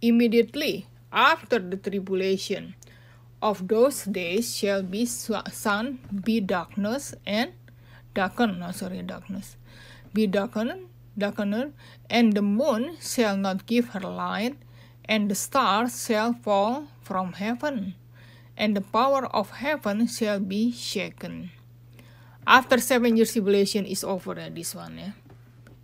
Immediately 0.02 0.86
after 1.10 1.58
the 1.58 1.76
tribulation 1.76 2.76
of 3.44 3.68
those 3.68 4.08
days 4.08 4.56
shall 4.56 4.82
be 4.82 5.04
sun, 5.04 6.00
be 6.24 6.40
darkness, 6.40 7.14
and 7.26 7.52
darken, 8.14 8.58
no, 8.58 8.72
sorry, 8.72 9.02
darkness, 9.02 9.60
be 10.14 10.26
darkened, 10.26 10.88
darkened, 11.18 11.74
and 12.08 12.32
the 12.32 12.40
moon 12.40 12.96
shall 13.02 13.36
not 13.36 13.66
give 13.66 13.90
her 13.90 14.00
light, 14.00 14.56
and 15.04 15.30
the 15.30 15.34
stars 15.34 16.06
shall 16.06 16.32
fall 16.32 16.88
from 17.02 17.34
heaven, 17.34 17.94
and 18.56 18.74
the 18.74 18.80
power 18.80 19.26
of 19.26 19.60
heaven 19.60 20.08
shall 20.08 20.40
be 20.40 20.72
shaken. 20.72 21.50
After 22.46 22.80
seven 22.80 23.18
years 23.18 23.32
tribulation 23.32 23.84
is 23.84 24.04
over, 24.04 24.40
uh, 24.40 24.48
this 24.48 24.74
one, 24.74 24.96
yeah. 24.96 25.12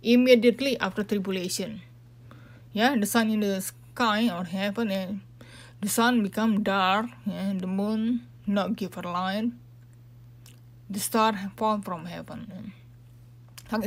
Immediately 0.01 0.79
after 0.79 1.03
tribulation, 1.03 1.81
yeah, 2.73 2.97
the 2.97 3.05
sun 3.05 3.29
in 3.29 3.41
the 3.41 3.61
sky 3.61 4.29
or 4.33 4.45
heaven, 4.45 4.89
and 4.89 5.21
the 5.81 5.89
sun 5.89 6.23
become 6.23 6.63
dark, 6.63 7.07
and 7.25 7.59
the 7.61 7.67
moon 7.67 8.27
not 8.47 8.75
give 8.75 8.93
her 8.95 9.03
light. 9.03 9.51
The 10.89 10.99
star 10.99 11.33
fall 11.57 11.81
from 11.81 12.05
heaven. 12.05 12.73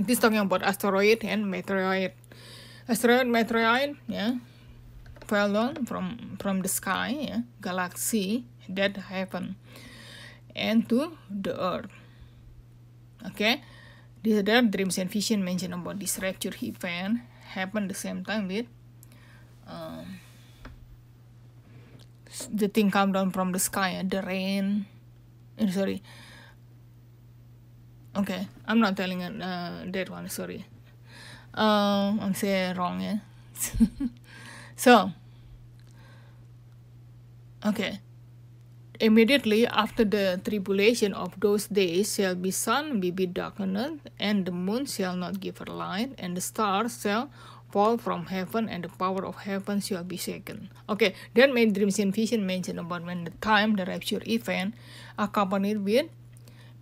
This 0.02 0.18
talking 0.18 0.38
about 0.38 0.62
asteroid 0.62 1.24
and 1.24 1.50
meteorite. 1.50 2.14
Asteroid, 2.88 3.26
meteorite, 3.26 3.96
yeah 4.08 4.36
fell 5.26 5.52
down 5.52 5.84
from 5.86 6.36
from 6.40 6.60
the 6.60 6.68
sky, 6.68 7.16
yeah, 7.16 7.40
galaxy 7.60 8.44
that 8.68 8.96
heaven, 9.08 9.56
and 10.54 10.88
to 10.88 11.16
the 11.28 11.56
earth. 11.56 11.90
Okay, 13.32 13.64
these 14.22 14.44
are 14.44 14.62
dreams 14.62 14.98
and 14.98 15.10
vision 15.10 15.44
mentioned 15.44 15.74
about 15.74 15.98
this 15.98 16.20
rapture 16.20 16.52
event 16.62 17.24
happened 17.56 17.88
the 17.88 17.96
same 17.96 18.24
time 18.24 18.48
with 18.48 18.66
um, 19.66 20.20
the 22.52 22.68
thing 22.68 22.90
come 22.90 23.12
down 23.12 23.30
from 23.30 23.52
the 23.52 23.58
sky, 23.58 23.90
and 23.90 24.10
the 24.10 24.22
rain. 24.22 24.86
Uh, 25.60 25.70
sorry. 25.70 26.02
Okay, 28.16 28.46
I'm 28.66 28.80
not 28.80 28.96
telling 28.96 29.22
uh, 29.22 29.84
that 29.90 30.10
one. 30.10 30.28
Sorry. 30.28 30.64
Um, 31.54 32.20
I'm 32.20 32.34
saying 32.34 32.76
wrong. 32.76 33.00
Yeah. 33.00 33.18
So, 34.76 35.12
okay. 37.64 38.00
Immediately 39.00 39.66
after 39.66 40.04
the 40.04 40.40
tribulation 40.44 41.12
of 41.14 41.38
those 41.40 41.66
days 41.66 42.14
shall 42.14 42.34
be 42.34 42.50
sun 42.50 43.00
be 43.00 43.10
be 43.10 43.26
darkened, 43.26 44.00
and 44.18 44.46
the 44.46 44.52
moon 44.52 44.86
shall 44.86 45.16
not 45.16 45.40
give 45.40 45.58
her 45.58 45.66
light, 45.66 46.14
and 46.18 46.36
the 46.36 46.40
stars 46.40 47.00
shall 47.02 47.30
fall 47.74 47.98
from 47.98 48.30
heaven, 48.30 48.70
and 48.70 48.86
the 48.86 48.92
power 49.02 49.26
of 49.26 49.42
heaven 49.42 49.82
shall 49.82 50.06
be 50.06 50.16
shaken. 50.16 50.70
Okay, 50.86 51.10
then 51.34 51.50
main 51.50 51.74
dreams 51.74 51.98
and 51.98 52.14
vision 52.14 52.46
mentioned 52.46 52.78
about 52.78 53.02
when 53.02 53.26
the 53.26 53.34
time 53.42 53.74
the 53.74 53.84
rapture 53.84 54.22
event 54.30 54.78
accompanied 55.18 55.82
with 55.82 56.06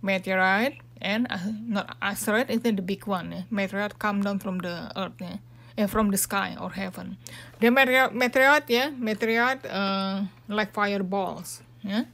meteorite 0.05 0.77
and 1.01 1.25
uh, 1.33 1.49
not 1.65 1.97
asteroid 1.97 2.53
is 2.53 2.61
the 2.61 2.71
big 2.77 3.07
one. 3.07 3.33
Eh? 3.33 3.43
Meteorite 3.49 3.97
come 3.97 4.21
down 4.21 4.37
from 4.37 4.59
the 4.59 4.93
earth. 4.95 5.17
Eh? 5.21 5.41
uh, 5.77 5.87
from 5.87 6.11
the 6.11 6.17
sky 6.17 6.55
or 6.59 6.71
heaven. 6.71 7.17
The 7.59 7.71
meteorite, 7.71 8.69
yeah, 8.69 8.89
meteorite 8.89 9.65
uh, 9.65 10.23
like 10.47 10.73
fireballs, 10.73 11.61
yeah, 11.81 12.05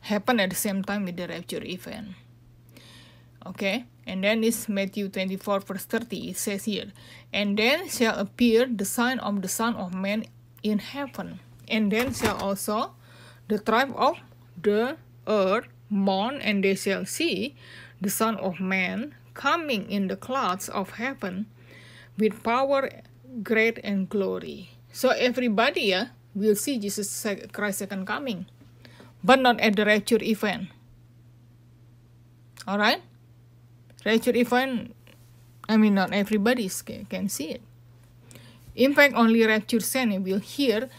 happen 0.00 0.40
at 0.40 0.50
the 0.50 0.56
same 0.56 0.82
time 0.82 1.04
with 1.04 1.16
the 1.16 1.26
rapture 1.28 1.62
event. 1.64 2.14
Okay, 3.46 3.84
and 4.06 4.24
then 4.24 4.42
is 4.42 4.68
Matthew 4.68 5.08
24 5.08 5.60
verse 5.60 5.84
30. 5.84 6.30
It 6.30 6.38
says 6.38 6.64
here, 6.64 6.92
and 7.32 7.58
then 7.58 7.88
shall 7.88 8.16
appear 8.18 8.64
the 8.64 8.84
sign 8.84 9.18
of 9.18 9.42
the 9.42 9.48
Son 9.48 9.76
of 9.76 9.92
Man 9.92 10.24
in 10.62 10.78
heaven, 10.78 11.40
and 11.68 11.92
then 11.92 12.14
shall 12.14 12.36
also 12.40 12.96
the 13.48 13.58
tribe 13.58 13.92
of 13.96 14.16
the 14.56 14.96
earth 15.28 15.68
mourn, 15.90 16.40
and 16.40 16.64
they 16.64 16.74
shall 16.74 17.04
see 17.04 17.54
the 18.00 18.08
Son 18.08 18.36
of 18.36 18.60
Man 18.60 19.14
coming 19.34 19.90
in 19.90 20.08
the 20.08 20.16
clouds 20.16 20.68
of 20.68 20.96
heaven 20.96 21.46
with 22.16 22.42
power, 22.42 22.88
great, 23.42 23.78
and 23.84 24.08
glory. 24.08 24.70
So 24.92 25.10
everybody 25.10 25.92
yeah, 25.92 26.16
will 26.34 26.56
see 26.56 26.78
Jesus 26.78 27.26
Christ 27.52 27.78
second 27.78 28.06
coming, 28.06 28.46
but 29.22 29.40
not 29.40 29.60
at 29.60 29.76
the 29.76 29.84
rapture 29.84 30.22
event. 30.22 30.68
All 32.66 32.78
right, 32.78 33.02
rapture 34.04 34.36
event. 34.36 34.94
I 35.68 35.76
mean, 35.76 35.94
not 35.94 36.12
everybody 36.12 36.68
can 37.08 37.28
see 37.28 37.56
it. 37.56 37.62
In 38.74 38.94
fact, 38.94 39.14
only 39.14 39.46
rapture 39.46 39.80
saint 39.80 40.22
will 40.22 40.40
hear 40.40 40.90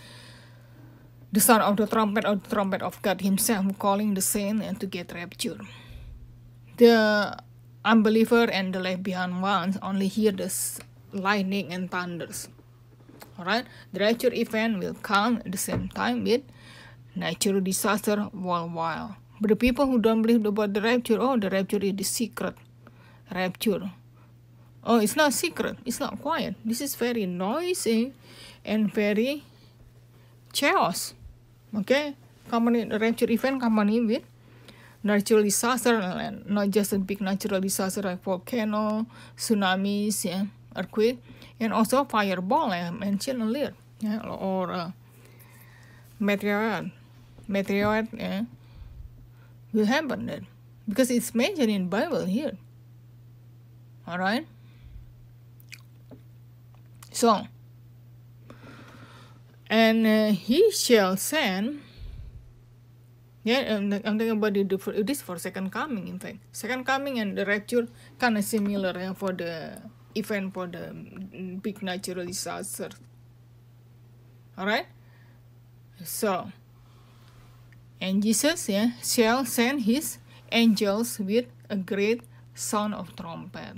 the 1.32 1.40
sound 1.40 1.62
of 1.62 1.76
the 1.76 1.86
trumpet 1.86 2.26
or 2.26 2.36
the 2.36 2.50
trumpet 2.50 2.82
of 2.82 3.02
God 3.02 3.22
Himself 3.22 3.78
calling 3.78 4.14
the 4.14 4.22
saint 4.22 4.64
and 4.64 4.80
to 4.80 4.88
get 4.88 5.12
raptured. 5.14 5.62
The 6.78 7.38
unbeliever 7.84 8.50
and 8.50 8.74
the 8.74 8.80
left 8.80 9.04
behind 9.04 9.42
ones 9.42 9.78
only 9.82 10.08
hear 10.08 10.32
the 10.32 10.52
lightning 11.12 11.74
and 11.74 11.92
thunders. 11.92 12.48
Alright, 13.38 13.66
the 13.92 14.00
rapture 14.00 14.34
event 14.34 14.80
will 14.80 14.94
come 14.94 15.44
at 15.46 15.52
the 15.52 15.58
same 15.58 15.90
time 15.90 16.24
with 16.24 16.42
natural 17.16 17.60
disaster 17.60 18.30
worldwide. 18.34 19.16
But 19.42 19.50
the 19.50 19.56
people 19.58 19.86
who 19.86 20.00
don't 20.00 20.22
believe 20.22 20.46
about 20.46 20.74
the 20.74 20.82
rapture, 20.82 21.18
oh, 21.20 21.38
the 21.38 21.50
rapture 21.50 21.84
is 21.84 21.96
the 21.96 22.04
secret 22.04 22.56
rapture. 23.34 23.92
Oh, 24.84 25.00
it's 25.00 25.16
not 25.16 25.34
secret. 25.34 25.78
It's 25.86 26.00
not 26.00 26.22
quiet. 26.22 26.56
This 26.64 26.82
is 26.82 26.96
very 26.96 27.26
noisy 27.26 28.14
and 28.64 28.94
very 28.94 29.44
chaos. 30.54 31.14
Okay, 31.76 32.16
company 32.50 32.86
rapture 32.86 33.30
event 33.30 33.60
company 33.62 34.00
with 34.00 34.24
natural 35.04 35.44
disaster 35.44 35.98
and 35.98 36.46
not 36.50 36.70
just 36.70 36.94
a 36.94 37.00
big 37.00 37.22
natural 37.22 37.62
disaster 37.62 38.02
like 38.02 38.24
volcano, 38.24 39.06
tsunamis, 39.38 40.26
yeah, 40.26 40.46
earthquake, 40.76 41.22
and 41.60 41.74
also 41.74 42.04
fireball 42.06 42.72
I 42.72 42.90
mentioned 42.90 43.42
earlier, 43.42 43.74
yeah, 44.00 44.20
or 44.26 44.72
uh, 44.72 44.92
meteorite, 46.20 46.92
meteorite, 47.48 48.10
yeah, 48.14 48.44
will 49.74 49.86
happen 49.86 50.26
then 50.26 50.48
because 50.88 51.12
it's 51.12 51.36
mentioned 51.36 51.70
in 51.70 51.88
Bible 51.88 52.26
here. 52.26 52.58
All 54.08 54.20
right. 54.20 54.46
So, 57.12 57.48
and 59.70 60.06
uh, 60.06 60.32
he 60.32 60.70
shall 60.72 61.18
send. 61.18 61.82
Yeah, 63.44 63.78
I'm, 63.78 63.94
I'm 63.94 64.18
talking 64.18 64.32
about 64.32 64.54
the, 64.54 64.64
the 64.64 65.04
this 65.04 65.22
for 65.22 65.38
second 65.38 65.72
coming. 65.72 66.08
In 66.08 66.20
fact, 66.20 66.38
second 66.52 66.86
coming 66.86 67.20
and 67.20 67.38
the 67.38 67.46
rapture 67.46 67.88
kind 68.20 68.38
of 68.38 68.44
similar 68.44 68.94
yeah, 69.00 69.14
for 69.14 69.34
the 69.34 69.82
event 70.14 70.54
for 70.54 70.68
the 70.68 70.94
big 71.62 71.82
natural 71.82 72.26
disaster. 72.26 72.90
All 74.58 74.66
right. 74.66 74.86
So, 76.04 76.52
and 78.02 78.22
Jesus 78.22 78.70
yeah, 78.70 78.92
shall 79.02 79.46
send 79.46 79.82
his 79.82 80.18
angels 80.52 81.18
with 81.18 81.46
a 81.70 81.78
great 81.78 82.22
sound 82.54 82.94
of 82.94 83.16
trumpet 83.16 83.78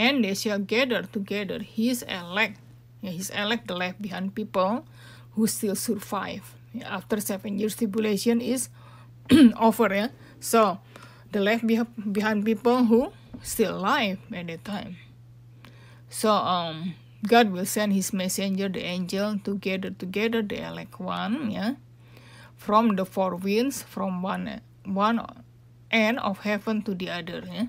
and 0.00 0.24
they 0.24 0.32
shall 0.32 0.58
gather 0.58 1.04
together 1.04 1.60
his 1.60 2.00
elect, 2.08 2.56
his 3.04 3.28
elect 3.36 3.68
the 3.68 3.76
left 3.76 4.00
behind 4.00 4.34
people 4.34 4.88
who 5.36 5.46
still 5.46 5.76
survive 5.76 6.56
after 6.88 7.20
seven 7.20 7.58
years 7.60 7.76
tribulation 7.76 8.40
is 8.40 8.70
over. 9.60 9.92
Yeah? 9.92 10.08
So 10.40 10.80
the 11.32 11.40
left 11.40 11.68
behind 11.68 12.48
people 12.48 12.88
who 12.88 13.12
still 13.42 13.76
alive 13.76 14.18
at 14.32 14.46
that 14.48 14.64
time. 14.64 14.96
So 16.08 16.32
um, 16.32 16.94
God 17.26 17.52
will 17.52 17.66
send 17.66 17.92
His 17.92 18.12
messenger, 18.12 18.70
the 18.70 18.80
angel, 18.80 19.38
to 19.44 19.54
gather 19.56 19.90
together 19.90 20.40
the 20.40 20.64
elect 20.64 20.98
one, 20.98 21.50
yeah, 21.50 21.74
from 22.56 22.96
the 22.96 23.04
four 23.04 23.36
winds, 23.36 23.82
from 23.82 24.22
one 24.22 24.60
one 24.84 25.20
end 25.92 26.18
of 26.18 26.40
heaven 26.40 26.80
to 26.88 26.94
the 26.94 27.10
other. 27.10 27.44
Yeah? 27.46 27.66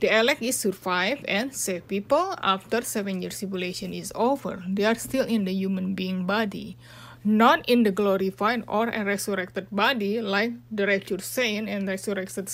The 0.00 0.12
elect 0.12 0.42
is 0.42 0.56
survive 0.56 1.24
and 1.26 1.54
save 1.54 1.88
people 1.88 2.34
after 2.42 2.82
seven 2.82 3.22
years 3.22 3.38
tribulation 3.38 3.94
is 3.94 4.12
over. 4.14 4.62
They 4.68 4.84
are 4.84 4.94
still 4.94 5.24
in 5.24 5.44
the 5.44 5.52
human 5.52 5.94
being 5.94 6.26
body, 6.26 6.76
not 7.24 7.66
in 7.68 7.82
the 7.82 7.92
glorified 7.92 8.64
or 8.68 8.88
a 8.88 9.04
resurrected 9.04 9.68
body 9.72 10.20
like 10.20 10.52
the 10.70 10.86
raptured 10.86 11.22
saint 11.22 11.68
and 11.68 11.88
resurrected 11.88 12.52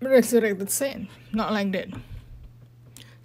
resurrected 0.00 0.70
saint. 0.70 1.10
Not 1.32 1.52
like 1.52 1.72
that. 1.72 1.88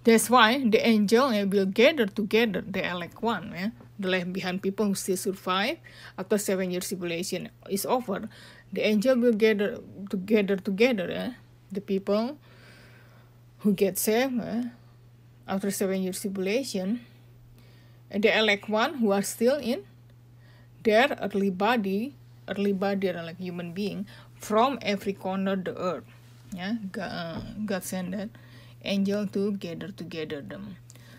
That's 0.04 0.28
why 0.28 0.60
the 0.68 0.86
angel 0.86 1.30
eh, 1.30 1.44
will 1.44 1.64
gather 1.64 2.04
together 2.04 2.60
the 2.60 2.84
elect 2.84 3.22
one, 3.22 3.52
yeah? 3.56 3.70
the 3.98 4.08
left 4.08 4.34
behind 4.34 4.60
people 4.60 4.84
who 4.84 4.94
still 4.94 5.16
survive 5.16 5.78
after 6.18 6.36
seven 6.36 6.70
years 6.70 6.88
tribulation 6.88 7.48
is 7.70 7.86
over. 7.86 8.28
The 8.72 8.86
angel 8.86 9.16
will 9.16 9.32
gather 9.32 9.80
together 10.10 10.56
together. 10.56 11.08
Yeah? 11.08 11.32
The 11.72 11.80
people 11.80 12.38
who 13.60 13.72
get 13.72 13.98
saved 13.98 14.40
uh, 14.40 14.62
after 15.48 15.70
seven 15.70 16.02
years 16.02 16.20
tribulation, 16.20 17.00
and 18.10 18.22
the 18.22 18.36
elect 18.36 18.68
one 18.68 18.94
who 18.94 19.12
are 19.12 19.22
still 19.22 19.56
in 19.56 19.84
their 20.82 21.16
earthly 21.20 21.50
body, 21.50 22.14
earthly 22.48 22.72
body 22.72 23.08
are 23.08 23.22
like 23.22 23.38
human 23.38 23.72
being, 23.72 24.06
from 24.36 24.78
every 24.82 25.12
corner 25.12 25.52
of 25.52 25.64
the 25.64 25.76
earth. 25.76 26.04
Yeah, 26.52 26.76
God, 26.92 27.10
uh, 27.10 27.40
God 27.64 27.82
sent 27.82 28.12
that 28.12 28.28
angel 28.84 29.26
to 29.28 29.52
gather 29.56 29.88
together 29.88 30.40
them. 30.40 30.76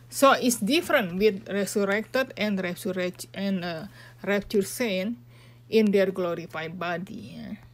So 0.10 0.32
it's 0.32 0.58
different 0.58 1.18
with 1.18 1.50
resurrected 1.50 2.34
and 2.38 2.62
resurrect 2.62 3.26
and 3.34 3.66
uh, 3.66 3.88
rapture 4.24 4.62
saint 4.62 5.18
in 5.70 5.92
their 5.92 6.12
glorified 6.12 6.80
body. 6.80 7.36
Yeah? 7.36 7.65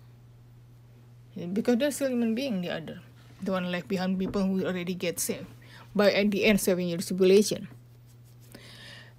Because 1.47 1.77
they're 1.77 1.91
still 1.91 2.09
human 2.09 2.35
being 2.35 2.61
the 2.61 2.69
other. 2.69 3.01
The 3.41 3.51
one 3.51 3.71
left 3.71 3.87
behind 3.87 4.19
people 4.19 4.43
who 4.43 4.65
already 4.65 4.93
get 4.93 5.19
saved. 5.19 5.47
But 5.95 6.13
at 6.13 6.31
the 6.31 6.45
end 6.45 6.61
seven 6.61 6.85
years 6.85 7.07
tribulation. 7.07 7.67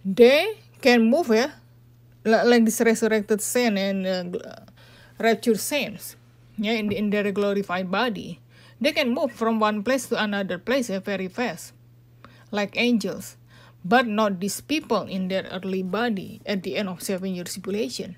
They 0.05 0.59
can 0.81 1.11
move 1.11 1.29
yeah 1.29 1.59
like 2.25 2.65
this 2.65 2.81
resurrected 2.81 3.41
saint 3.41 3.79
and 3.79 4.07
uh, 4.07 4.67
raptured 5.19 5.61
saints. 5.61 6.17
Yeah 6.57 6.73
in, 6.73 6.93
in 6.93 7.11
their 7.11 7.31
glorified 7.33 7.91
body. 7.91 8.41
They 8.81 8.93
can 8.93 9.15
move 9.15 9.33
from 9.33 9.61
one 9.61 9.83
place 9.83 10.07
to 10.09 10.19
another 10.23 10.59
place 10.59 10.91
yeah, 10.91 10.99
very 10.99 11.29
fast. 11.29 11.73
Like 12.51 12.77
angels. 12.77 13.37
But 13.85 14.07
not 14.07 14.39
these 14.39 14.61
people 14.61 15.11
in 15.11 15.27
their 15.27 15.43
earthly 15.51 15.83
body 15.83 16.41
at 16.47 16.63
the 16.63 16.77
end 16.77 16.89
of 16.89 17.03
seven 17.03 17.35
years 17.35 17.55
tribulation 17.55 18.17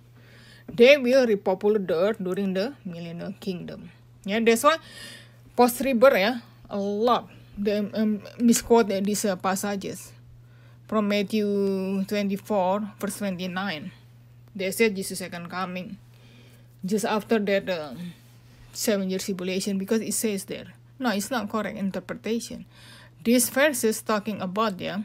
they 0.72 0.96
will 0.96 1.26
repopulate 1.26 1.86
the 1.86 1.94
earth 1.94 2.18
during 2.22 2.54
the 2.54 2.74
millennial 2.84 3.34
kingdom. 3.40 3.90
Yeah, 4.24 4.40
that's 4.40 4.64
why 4.64 4.76
post 5.56 5.80
rebirth 5.80 6.16
yeah, 6.16 6.40
a 6.70 6.78
lot 6.78 7.28
they 7.56 7.78
um, 7.78 8.22
misquote 8.40 8.88
these 8.88 9.24
uh, 9.24 9.36
passages 9.36 10.12
from 10.88 11.08
Matthew 11.08 12.04
24 12.04 12.98
verse 12.98 13.18
29. 13.18 13.92
They 14.54 14.70
said 14.70 14.96
Jesus 14.96 15.18
second 15.18 15.48
coming 15.50 15.98
just 16.84 17.04
after 17.04 17.38
that 17.38 17.68
uh, 17.68 17.94
seven 18.72 19.10
years 19.10 19.24
tribulation 19.24 19.78
because 19.78 20.00
it 20.00 20.14
says 20.14 20.44
there. 20.44 20.74
No, 20.98 21.10
it's 21.10 21.30
not 21.30 21.50
correct 21.50 21.76
interpretation. 21.76 22.66
This 23.24 23.48
verse 23.50 23.84
is 23.84 24.02
talking 24.02 24.40
about 24.40 24.80
yeah, 24.80 25.02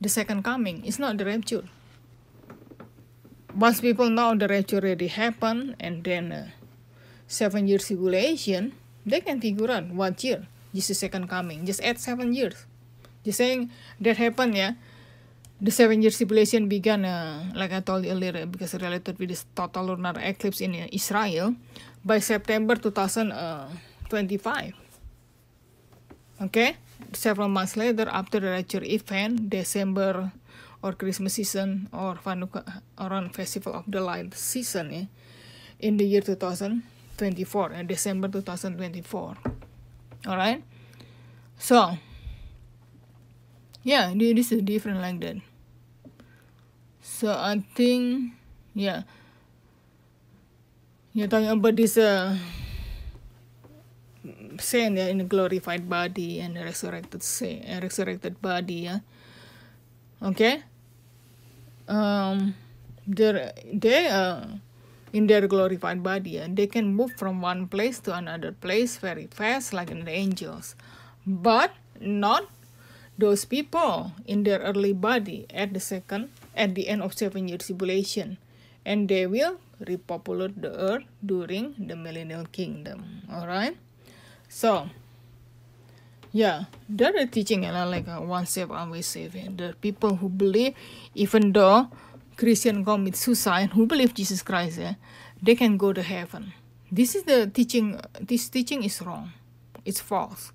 the 0.00 0.08
second 0.08 0.42
coming. 0.42 0.84
It's 0.84 0.98
not 0.98 1.16
the 1.18 1.24
rapture 1.24 1.64
once 3.56 3.80
people 3.80 4.10
know 4.10 4.34
the 4.34 4.48
rapture 4.48 4.76
already 4.76 5.08
happened 5.08 5.76
and 5.80 6.04
then 6.04 6.32
uh, 6.32 6.48
seven 7.26 7.68
years 7.68 7.86
tribulation, 7.86 8.72
they 9.06 9.20
can 9.20 9.40
figure 9.40 9.70
out 9.70 9.88
what 9.88 10.22
year 10.24 10.46
Jesus 10.74 10.98
second 10.98 11.28
coming. 11.28 11.64
Just 11.64 11.80
add 11.80 11.98
seven 11.98 12.32
years. 12.34 12.66
Just 13.24 13.38
saying 13.38 13.70
that 14.00 14.16
happened, 14.16 14.56
yeah. 14.56 14.72
The 15.60 15.70
seven 15.72 16.02
years 16.02 16.16
tribulation 16.16 16.68
began, 16.68 17.04
uh, 17.04 17.50
like 17.54 17.72
I 17.72 17.80
told 17.80 18.04
you 18.04 18.12
earlier, 18.12 18.46
because 18.46 18.74
related 18.74 19.18
with 19.18 19.28
this 19.28 19.44
total 19.56 19.86
lunar 19.90 20.14
eclipse 20.22 20.60
in 20.60 20.74
uh, 20.74 20.86
Israel 20.92 21.56
by 22.04 22.20
September 22.20 22.76
2025. 22.76 23.34
Uh, 23.34 23.68
okay, 26.46 26.76
several 27.12 27.48
months 27.48 27.76
later, 27.76 28.06
after 28.06 28.38
the 28.38 28.50
rapture 28.54 28.84
event, 28.84 29.50
December 29.50 30.30
or 30.82 30.92
Christmas 30.94 31.34
season 31.34 31.88
or 31.92 32.14
Hanukkah 32.22 32.82
around 32.98 33.34
Festival 33.34 33.74
of 33.74 33.84
the 33.88 34.00
Light 34.00 34.34
season 34.34 34.92
ya, 34.92 35.02
in 35.80 35.96
the 35.96 36.06
year 36.06 36.22
2024 36.22 37.72
in 37.72 37.86
December 37.86 38.28
2024 38.28 39.36
alright? 40.26 40.62
So 41.58 41.98
yeah 43.82 44.14
this 44.14 44.52
is 44.52 44.62
different 44.62 45.00
like 45.00 45.18
that. 45.20 45.42
So 47.02 47.32
I 47.32 47.58
think 47.74 48.34
yeah. 48.74 49.02
You're 51.16 51.26
talking 51.26 51.50
about 51.50 51.74
this 51.74 51.98
uh, 51.98 52.38
saint 54.60 54.94
yeah, 54.94 55.10
in 55.10 55.20
a 55.20 55.24
glorified 55.24 55.88
body 55.88 56.38
and 56.38 56.54
resurrected 56.54 57.24
saint, 57.24 57.66
a 57.66 57.80
resurrected 57.82 58.38
body 58.38 58.86
yeah 58.86 59.00
okay 60.22 60.62
um 61.88 62.54
they 63.06 63.52
they 63.72 64.06
uh 64.08 64.44
in 65.12 65.26
their 65.26 65.46
glorified 65.48 66.02
body 66.02 66.36
and 66.36 66.56
they 66.56 66.66
can 66.66 66.94
move 66.94 67.12
from 67.16 67.40
one 67.40 67.66
place 67.66 67.98
to 68.00 68.14
another 68.14 68.52
place 68.52 68.98
very 68.98 69.26
fast 69.26 69.72
like 69.72 69.88
the 69.88 70.10
angels. 70.10 70.76
But 71.26 71.72
not 72.00 72.44
those 73.16 73.44
people 73.44 74.12
in 74.26 74.44
their 74.44 74.60
earthly 74.60 74.92
body 74.92 75.46
at 75.52 75.72
the 75.72 75.80
second 75.80 76.30
at 76.54 76.74
the 76.74 76.88
end 76.88 77.02
of 77.02 77.16
seven 77.16 77.48
years 77.48 77.66
tribulation. 77.66 78.38
And 78.84 79.08
they 79.08 79.26
will 79.26 79.60
repopulate 79.80 80.60
the 80.60 80.72
earth 80.72 81.04
during 81.24 81.74
the 81.78 81.96
millennial 81.96 82.44
kingdom. 82.46 83.22
All 83.30 83.46
right 83.46 83.76
so 84.48 84.88
Yeah, 86.32 86.64
they're 86.88 87.26
teaching 87.26 87.64
you 87.64 87.72
know, 87.72 87.88
like 87.88 88.06
uh, 88.06 88.20
once 88.20 88.50
saved, 88.50 88.70
always 88.70 89.06
saved. 89.06 89.34
The 89.56 89.74
people 89.80 90.16
who 90.16 90.28
believe, 90.28 90.74
even 91.14 91.52
though 91.52 91.88
Christian 92.36 92.84
commit 92.84 93.16
suicide, 93.16 93.70
who 93.70 93.86
believe 93.86 94.14
Jesus 94.14 94.42
Christ, 94.42 94.78
eh, 94.78 94.94
they 95.42 95.54
can 95.54 95.76
go 95.76 95.92
to 95.92 96.02
heaven. 96.02 96.52
This 96.92 97.14
is 97.14 97.24
the 97.24 97.46
teaching. 97.46 98.00
This 98.20 98.48
teaching 98.48 98.84
is 98.84 99.00
wrong. 99.00 99.32
It's 99.84 100.00
false, 100.00 100.52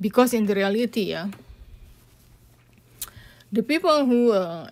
because 0.00 0.34
in 0.34 0.46
the 0.46 0.54
reality, 0.54 1.12
yeah, 1.12 1.28
the 3.50 3.62
people 3.62 4.04
who 4.04 4.32
uh, 4.32 4.68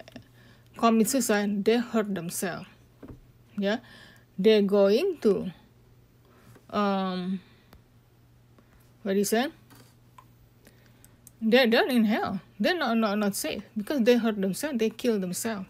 commit 0.76 1.08
suicide, 1.08 1.64
they 1.64 1.78
hurt 1.78 2.14
themselves. 2.14 2.66
Yeah, 3.56 3.78
they're 4.38 4.62
going 4.62 5.16
to 5.22 5.50
um, 6.70 7.40
what 9.02 9.12
do 9.12 9.18
you 9.18 9.24
say? 9.24 9.48
They're, 11.40 11.66
they're 11.66 11.88
in 11.88 12.04
hell. 12.04 12.40
They're 12.58 12.76
not, 12.76 12.96
not, 12.96 13.18
not 13.18 13.36
safe 13.36 13.62
because 13.76 14.02
they 14.02 14.16
hurt 14.16 14.40
themselves, 14.40 14.78
they 14.78 14.90
kill 14.90 15.18
themselves. 15.20 15.66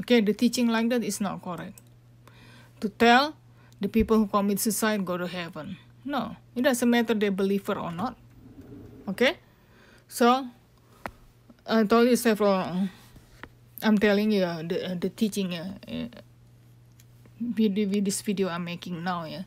Okay, 0.00 0.20
the 0.20 0.32
teaching 0.32 0.68
like 0.68 0.88
that 0.90 1.02
is 1.02 1.20
not 1.20 1.42
correct. 1.42 1.78
To 2.80 2.88
tell 2.88 3.36
the 3.80 3.88
people 3.88 4.18
who 4.18 4.26
commit 4.26 4.60
suicide 4.60 5.04
go 5.04 5.16
to 5.16 5.26
heaven. 5.26 5.76
No, 6.04 6.36
it 6.54 6.62
doesn't 6.62 6.88
matter 6.88 7.14
they 7.14 7.30
believe 7.30 7.68
it 7.68 7.76
or 7.76 7.90
not. 7.90 8.16
Okay? 9.08 9.38
So, 10.08 10.46
I 11.66 11.84
told 11.84 12.08
you 12.08 12.16
several, 12.16 12.88
I'm 13.82 13.98
telling 13.98 14.30
you 14.30 14.44
uh, 14.44 14.62
the, 14.62 14.92
uh, 14.92 14.94
the 15.00 15.08
teaching 15.08 15.54
uh, 15.54 15.74
uh, 15.88 16.08
with 17.56 18.04
this 18.04 18.20
video 18.22 18.48
I'm 18.48 18.64
making 18.64 19.02
now. 19.02 19.24
Yeah. 19.24 19.42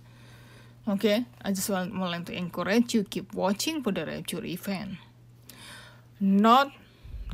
Okay, 0.87 1.25
I 1.41 1.51
just 1.51 1.69
want, 1.69 1.93
want 1.97 2.25
to 2.27 2.33
encourage 2.33 2.93
you 2.93 3.03
keep 3.03 3.33
watching 3.33 3.83
for 3.83 3.91
the 3.91 4.05
rapture 4.05 4.43
event. 4.45 4.97
Not 6.19 6.73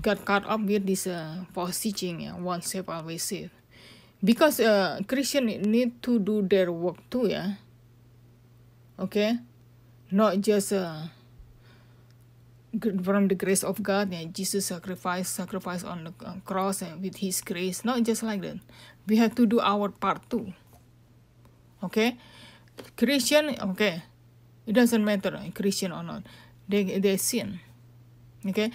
got 0.01 0.25
caught 0.25 0.43
up 0.45 0.59
with 0.61 0.85
this 0.85 1.07
uh, 1.07 1.47
false 1.53 1.79
teaching, 1.79 2.21
yeah, 2.21 2.35
once 2.35 2.71
saved, 2.71 2.89
always 2.89 3.23
saved. 3.23 3.51
Because 4.23 4.59
uh, 4.59 4.99
Christian 5.07 5.47
need 5.47 6.01
to 6.03 6.19
do 6.19 6.41
their 6.41 6.71
work 6.71 6.97
too, 7.09 7.27
yeah. 7.27 7.59
Okay, 8.99 9.39
not 10.11 10.39
just 10.39 10.71
uh, 10.71 11.07
from 13.03 13.27
the 13.27 13.35
grace 13.35 13.63
of 13.63 13.81
God, 13.83 14.11
yeah, 14.11 14.23
Jesus 14.31 14.67
sacrificed, 14.67 15.35
sacrifice 15.35 15.83
on 15.83 16.03
the 16.03 16.13
uh, 16.25 16.35
cross 16.45 16.81
and 16.81 17.01
with 17.01 17.17
His 17.17 17.41
grace. 17.41 17.83
Not 17.83 18.03
just 18.03 18.23
like 18.23 18.41
that. 18.41 18.59
We 19.07 19.17
have 19.17 19.35
to 19.35 19.45
do 19.45 19.59
our 19.59 19.89
part 19.89 20.29
too. 20.29 20.53
Okay, 21.83 22.15
Christian, 22.95 23.55
okay, 23.59 24.03
it 24.67 24.73
doesn't 24.73 25.03
matter 25.03 25.35
Christian 25.53 25.91
or 25.91 26.03
not. 26.03 26.23
They 26.67 26.99
they 26.99 27.17
sin. 27.17 27.59
Okay, 28.47 28.71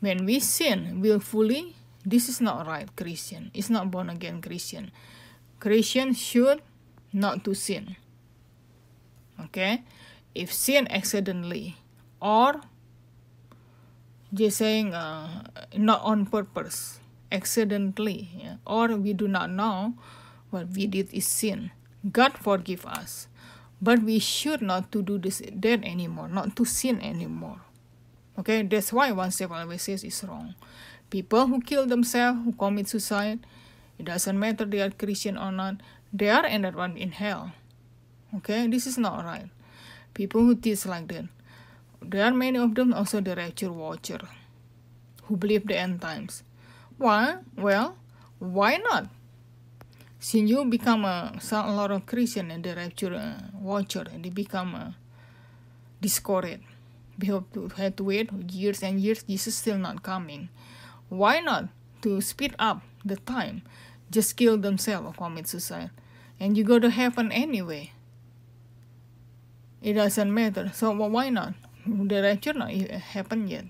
when 0.00 0.26
we 0.26 0.40
sin 0.40 1.00
willfully, 1.00 1.74
this 2.04 2.28
is 2.28 2.40
not 2.40 2.66
right 2.66 2.90
Christian. 2.96 3.50
It's 3.54 3.70
not 3.70 3.90
born 3.90 4.10
again 4.10 4.42
Christian. 4.42 4.90
Christian 5.60 6.14
should 6.14 6.62
not 7.12 7.44
to 7.44 7.54
sin. 7.54 7.96
Okay, 9.48 9.82
if 10.34 10.52
sin 10.52 10.86
accidentally 10.90 11.76
or 12.20 12.60
just 14.34 14.58
saying 14.58 14.94
uh, 14.94 15.46
not 15.76 16.02
on 16.02 16.26
purpose, 16.26 16.98
accidentally, 17.30 18.30
yeah, 18.34 18.56
or 18.66 18.96
we 18.96 19.12
do 19.12 19.28
not 19.28 19.50
know 19.50 19.94
what 20.50 20.68
we 20.74 20.86
did 20.86 21.12
is 21.14 21.26
sin. 21.26 21.70
God 22.10 22.34
forgive 22.34 22.84
us 22.86 23.28
but 23.82 23.98
we 23.98 24.20
should 24.20 24.62
not 24.62 24.92
to 24.94 25.02
do 25.02 25.18
this 25.18 25.42
that 25.50 25.82
anymore 25.82 26.28
not 26.28 26.54
to 26.54 26.64
sin 26.64 27.02
anymore 27.02 27.58
okay 28.38 28.62
that's 28.62 28.92
why 28.92 29.12
one 29.12 29.30
step 29.30 29.50
always 29.50 29.82
says 29.82 30.04
is 30.04 30.24
wrong. 30.24 30.54
People 31.10 31.46
who 31.46 31.60
kill 31.60 31.86
themselves 31.86 32.40
who 32.44 32.52
commit 32.52 32.88
suicide 32.88 33.40
it 33.98 34.06
doesn't 34.06 34.38
matter 34.38 34.64
they 34.64 34.80
are 34.80 34.90
christian 34.90 35.36
or 35.36 35.52
not 35.52 35.76
they 36.12 36.30
are 36.30 36.44
ended 36.44 36.74
one 36.74 36.96
in 36.96 37.12
hell. 37.12 37.52
Okay 38.36 38.66
this 38.66 38.86
is 38.86 38.98
not 38.98 39.24
right. 39.24 39.48
People 40.14 40.42
who 40.42 40.54
teach 40.54 40.86
like 40.86 41.08
that 41.08 41.26
there 42.00 42.24
are 42.24 42.32
many 42.32 42.58
of 42.58 42.74
them 42.74 42.92
also 42.92 43.20
the 43.20 43.36
rapture 43.36 43.70
watcher 43.72 44.20
who 45.24 45.36
believe 45.36 45.66
the 45.66 45.76
end 45.76 46.00
times. 46.00 46.42
Why? 46.98 47.38
Well 47.56 47.96
why 48.42 48.76
not? 48.78 49.06
Since 50.18 50.50
you 50.50 50.64
become 50.64 51.04
a, 51.04 51.38
a 51.38 51.72
lot 51.72 51.92
of 51.92 52.06
Christian 52.06 52.50
and 52.50 52.64
the 52.64 52.74
rapture 52.74 53.14
uh, 53.14 53.38
watcher, 53.54 54.04
and 54.12 54.24
they 54.24 54.30
become 54.30 54.74
uh, 54.74 54.90
discouraged. 56.00 56.62
We 57.18 57.28
have 57.28 57.44
to, 57.54 57.68
have 57.76 57.96
to 57.96 58.04
wait 58.04 58.30
years 58.50 58.82
and 58.82 59.00
years. 59.00 59.22
Jesus 59.22 59.54
still 59.54 59.78
not 59.78 60.02
coming. 60.02 60.48
Why 61.08 61.40
not 61.40 61.68
to 62.02 62.20
speed 62.20 62.54
up 62.58 62.82
the 63.04 63.16
time? 63.16 63.62
Just 64.10 64.36
kill 64.36 64.58
themselves 64.58 65.06
or 65.06 65.12
commit 65.12 65.48
suicide, 65.48 65.90
and 66.38 66.56
you 66.56 66.64
go 66.64 66.78
to 66.78 66.90
heaven 66.90 67.32
anyway. 67.32 67.92
It 69.80 69.94
doesn't 69.94 70.32
matter. 70.32 70.70
So 70.74 70.92
why 70.92 71.30
not? 71.30 71.54
The 71.86 72.22
rapture 72.22 72.52
not 72.52 72.70
happen 72.70 73.48
yet. 73.48 73.64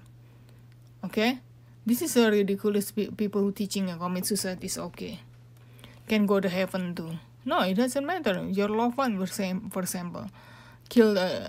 Okay, 1.05 1.40
this 1.86 2.03
is 2.03 2.16
a 2.16 2.30
ridiculous 2.30 2.90
people 2.93 3.40
who 3.40 3.53
teaching 3.53 3.90
a 3.90 3.97
commit 3.97 4.26
suicide 4.26 4.62
is 4.62 4.78
okay 4.78 5.20
can 6.09 6.26
go 6.26 6.40
to 6.40 6.49
heaven 6.49 6.95
too. 6.95 7.18
No, 7.45 7.61
it 7.61 7.74
doesn't 7.74 8.07
matter. 8.07 8.47
Your 8.51 8.68
loved 8.68 8.97
one, 8.97 9.18
for 9.26 9.80
example, 9.80 10.26
kill 10.88 11.18
uh, 11.18 11.49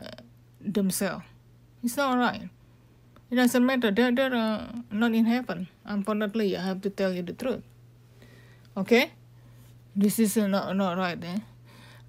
themselves. 0.61 1.25
It's 1.84 1.97
not 1.97 2.17
right. 2.17 2.49
It 3.29 3.36
doesn't 3.36 3.65
matter. 3.65 3.91
They're, 3.91 4.11
they're 4.11 4.34
uh, 4.34 4.71
not 4.91 5.13
in 5.13 5.25
heaven. 5.25 5.67
Unfortunately, 5.86 6.55
I 6.55 6.61
have 6.63 6.81
to 6.81 6.89
tell 6.89 7.11
you 7.11 7.21
the 7.23 7.34
truth. 7.34 7.61
Okay? 8.77 9.11
This 9.95 10.19
is 10.19 10.38
uh, 10.38 10.47
not, 10.47 10.75
not 10.75 10.97
right. 10.97 11.17
Eh? 11.21 11.39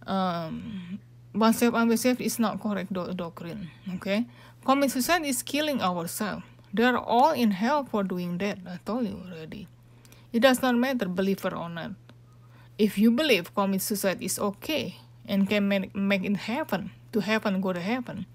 Um, 0.06 1.00
one 1.32 1.52
self 1.52 1.74
always 1.74 2.02
safe 2.02 2.20
is 2.20 2.38
not 2.38 2.60
correct 2.60 2.92
do- 2.92 3.12
doctrine. 3.14 3.70
Okay? 3.96 4.26
Common 4.64 4.88
suicide 4.88 5.24
is 5.26 5.42
killing 5.42 5.82
ourselves. 5.82 6.44
They 6.72 6.84
are 6.84 6.98
all 6.98 7.32
in 7.32 7.52
hell 7.52 7.84
for 7.84 8.02
doing 8.02 8.38
that. 8.38 8.58
I 8.66 8.78
told 8.84 9.06
you 9.06 9.20
already. 9.26 9.68
It 10.32 10.40
does 10.40 10.60
not 10.62 10.74
matter, 10.76 11.06
believer 11.08 11.54
or 11.54 11.68
not. 11.68 11.92
If 12.76 12.98
you 12.98 13.12
believe 13.12 13.54
commit 13.54 13.82
suicide 13.82 14.20
is 14.20 14.38
okay 14.38 14.96
and 15.26 15.48
can 15.48 15.68
make, 15.68 15.94
make 15.94 16.24
it 16.24 16.36
heaven, 16.36 16.90
to 17.12 17.20
heaven, 17.20 17.60
go 17.60 17.72
to 17.72 17.80
heaven, 17.80 18.26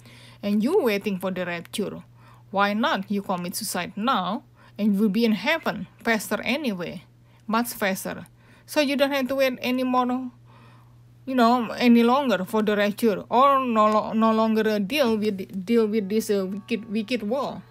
and 0.41 0.63
you 0.63 0.81
waiting 0.83 1.19
for 1.19 1.31
the 1.31 1.45
rapture, 1.45 2.03
why 2.51 2.73
not 2.73 3.09
you 3.11 3.21
commit 3.21 3.55
suicide 3.55 3.93
now 3.95 4.43
and 4.77 4.93
you 4.93 5.01
will 5.01 5.09
be 5.09 5.25
in 5.25 5.33
heaven 5.33 5.87
faster 6.03 6.41
anyway, 6.43 7.03
much 7.47 7.67
faster. 7.67 8.25
So 8.65 8.81
you 8.81 8.95
don't 8.95 9.11
have 9.11 9.27
to 9.29 9.35
wait 9.35 9.57
anymore, 9.61 10.31
you 11.25 11.35
know, 11.35 11.69
any 11.71 12.03
longer 12.03 12.45
for 12.45 12.61
the 12.61 12.75
rapture, 12.75 13.23
or 13.29 13.65
no, 13.65 14.13
no 14.13 14.31
longer 14.31 14.79
deal 14.79 15.17
with 15.17 15.65
deal 15.65 15.87
with 15.87 16.09
this 16.09 16.29
uh, 16.29 16.45
wicked 16.45 16.91
wicked 16.91 17.23
war. 17.23 17.61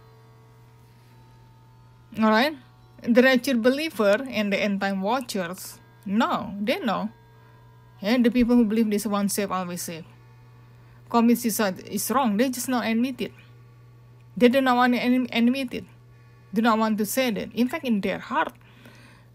All 2.21 2.31
right, 2.31 2.57
the 3.03 3.23
rapture 3.23 3.55
believer 3.55 4.27
and 4.29 4.53
the 4.53 4.59
end 4.59 4.81
time 4.81 5.03
watchers 5.03 5.79
no, 6.09 6.55
they 6.59 6.79
know. 6.79 7.11
And 8.01 8.25
the 8.25 8.31
people 8.31 8.57
who 8.57 8.65
believe 8.65 8.91
this 8.91 9.05
one 9.05 9.29
safe, 9.29 9.51
always 9.51 9.83
safe. 9.83 10.05
Commit 11.09 11.39
suicide 11.39 11.81
is 11.89 12.11
wrong. 12.11 12.37
They 12.37 12.51
just 12.51 12.69
not 12.69 12.87
admit 12.87 13.21
it. 13.21 13.33
They 14.37 14.49
do 14.49 14.61
not 14.61 14.77
want 14.77 14.95
to 14.95 15.01
admit 15.01 15.75
it. 15.75 15.85
Do 16.53 16.63
not 16.63 16.79
want 16.79 16.99
to 16.99 17.07
say 17.07 17.31
that. 17.31 17.53
In 17.55 17.69
fact, 17.69 17.85
in 17.85 18.01
their 18.01 18.19
heart, 18.19 18.53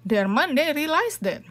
their 0.06 0.28
mind, 0.28 0.58
they 0.58 0.72
realize 0.74 1.18
that. 1.22 1.44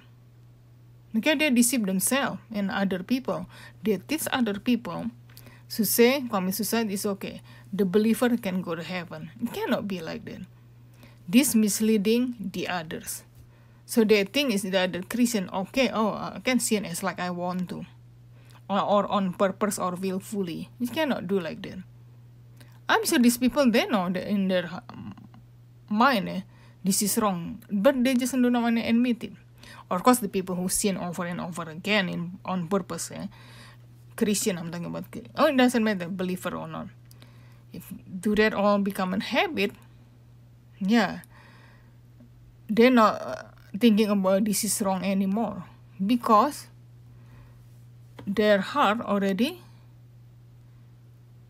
Okay, 1.17 1.35
they 1.35 1.51
deceive 1.51 1.85
themselves 1.85 2.41
and 2.51 2.71
other 2.71 3.03
people. 3.03 3.47
They 3.83 3.99
teach 3.99 4.25
other 4.33 4.59
people 4.59 5.11
to 5.69 5.85
say 5.85 6.25
commit 6.29 6.55
suicide 6.55 6.91
is 6.91 7.05
okay. 7.05 7.43
The 7.73 7.85
believer 7.85 8.37
can 8.37 8.63
go 8.63 8.75
to 8.75 8.83
heaven. 8.83 9.31
It 9.43 9.53
cannot 9.53 9.89
be 9.89 10.01
like 10.01 10.25
that. 10.25 10.43
This 11.29 11.55
misleading 11.55 12.37
the 12.53 12.69
others. 12.69 13.25
So 13.85 14.05
the 14.05 14.25
thing 14.25 14.53
is 14.53 14.63
that 14.63 14.93
the 14.93 15.03
Christian, 15.03 15.51
okay, 15.53 15.91
oh, 15.93 16.13
I 16.13 16.41
can 16.43 16.61
sin 16.61 16.85
as 16.85 17.03
like 17.03 17.21
I 17.21 17.31
want 17.31 17.69
to, 17.71 17.85
or, 18.81 19.11
on 19.11 19.35
purpose 19.35 19.79
or 19.79 19.95
willfully. 19.95 20.71
You 20.79 20.89
cannot 20.89 21.27
do 21.27 21.41
like 21.41 21.63
that. 21.63 21.79
I'm 22.89 23.05
sure 23.05 23.19
these 23.19 23.39
people 23.39 23.71
they 23.71 23.87
know 23.87 24.11
that 24.11 24.29
in 24.29 24.49
their 24.49 24.69
mind 25.89 26.29
eh, 26.29 26.41
this 26.85 27.03
is 27.03 27.17
wrong, 27.19 27.63
but 27.71 28.03
they 28.03 28.15
just 28.15 28.33
don't 28.33 28.53
want 28.53 28.77
to 28.77 28.83
admit 28.83 29.25
it. 29.25 29.33
Of 29.91 30.03
course, 30.03 30.19
the 30.19 30.29
people 30.29 30.57
who 30.57 30.69
sin 30.69 30.97
over 30.97 31.27
and 31.27 31.41
over 31.41 31.69
again 31.69 32.09
in 32.09 32.39
on 32.45 32.67
purpose, 32.69 33.13
eh, 33.13 33.29
Christian, 34.17 34.59
I'm 34.59 34.71
talking 34.73 34.87
about. 34.87 35.05
Oh, 35.37 35.47
it 35.47 35.57
doesn't 35.57 35.85
matter, 35.85 36.09
believer 36.09 36.57
or 36.57 36.67
not. 36.67 36.89
If 37.73 37.89
do 38.09 38.35
that 38.37 38.53
all 38.53 38.79
become 38.79 39.15
a 39.15 39.21
habit, 39.21 39.73
yeah, 40.81 41.21
they're 42.69 42.93
not 42.93 43.55
thinking 43.79 44.09
about 44.09 44.45
this 44.45 44.65
is 44.65 44.81
wrong 44.83 45.05
anymore 45.05 45.65
because 45.97 46.69
their 48.27 48.61
heart 48.61 49.01
already 49.01 49.61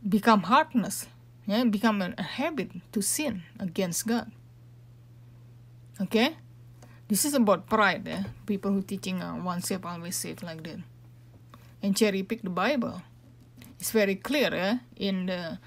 become 0.09 0.43
hardness 0.45 1.07
Yeah, 1.47 1.65
become 1.67 2.03
a 2.03 2.23
habit 2.23 2.71
to 2.95 3.03
sin 3.03 3.43
against 3.59 4.07
God. 4.07 4.31
Okay? 6.01 6.39
This 7.11 7.25
is 7.27 7.35
about 7.35 7.67
pride, 7.67 8.07
yeah? 8.07 8.31
People 8.47 8.71
who 8.71 8.83
teaching 8.83 9.21
uh, 9.21 9.35
once 9.43 9.69
saved, 9.69 9.85
always 9.85 10.15
saved 10.15 10.43
like 10.43 10.63
that. 10.63 10.79
And 11.83 11.97
cherry 11.99 12.23
pick 12.23 12.47
the 12.47 12.55
Bible. 12.55 13.03
It's 13.81 13.91
very 13.91 14.15
clear 14.15 14.55
yeah? 14.55 14.79
in 14.95 15.27
the 15.27 15.59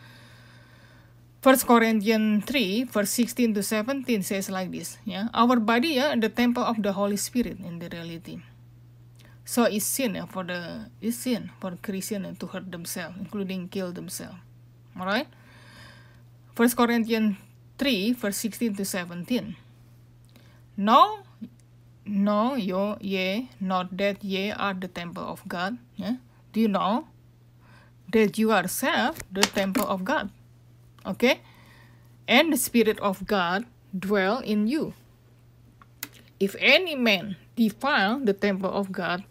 First 1.43 1.67
Corinthians 1.67 2.45
3, 2.45 2.85
verse 2.89 3.11
16 3.11 3.53
to 3.53 3.61
17 3.61 4.23
says 4.23 4.49
like 4.49 4.71
this. 4.71 4.97
Yeah, 5.05 5.27
Our 5.33 5.59
body, 5.59 5.99
yeah, 5.99 6.15
the 6.15 6.29
temple 6.29 6.63
of 6.63 6.81
the 6.81 6.93
Holy 6.93 7.17
Spirit 7.17 7.59
in 7.59 7.77
the 7.77 7.89
reality. 7.91 8.39
So 9.45 9.69
it's 9.69 9.85
sin 9.85 10.15
yeah, 10.17 10.25
for 10.25 10.43
the 10.43 10.89
it's 10.99 11.17
sin 11.21 11.51
for 11.61 11.77
Christian 11.77 12.25
eh, 12.25 12.33
to 12.41 12.47
hurt 12.49 12.71
themselves, 12.71 13.15
including 13.21 13.69
kill 13.69 13.93
themselves. 13.93 14.41
Alright? 14.97 15.29
First 16.57 16.75
Corinthians 16.75 17.37
3, 17.77 18.13
verse 18.13 18.37
16 18.37 18.75
to 18.75 18.85
17. 18.85 19.55
No, 20.77 21.19
no, 22.05 22.55
yo, 22.55 22.97
ye, 22.99 23.49
not 23.61 23.95
that 23.97 24.23
ye 24.23 24.51
are 24.51 24.73
the 24.73 24.87
temple 24.87 25.23
of 25.23 25.45
God. 25.47 25.77
Yeah? 25.95 26.17
Do 26.51 26.59
you 26.59 26.67
know 26.67 27.07
that 28.11 28.37
you 28.37 28.51
are 28.51 28.67
self 28.67 29.19
the 29.31 29.41
temple 29.41 29.85
of 29.85 30.03
God? 30.03 30.31
Okay? 31.05 31.41
And 32.27 32.51
the 32.51 32.57
Spirit 32.57 32.99
of 32.99 33.27
God 33.27 33.65
dwell 33.93 34.39
in 34.39 34.65
you. 34.65 34.93
If 36.39 36.55
any 36.57 36.95
man 36.95 37.37
defile 37.55 38.19
the 38.19 38.33
temple 38.33 38.71
of 38.71 38.91
God, 38.91 39.23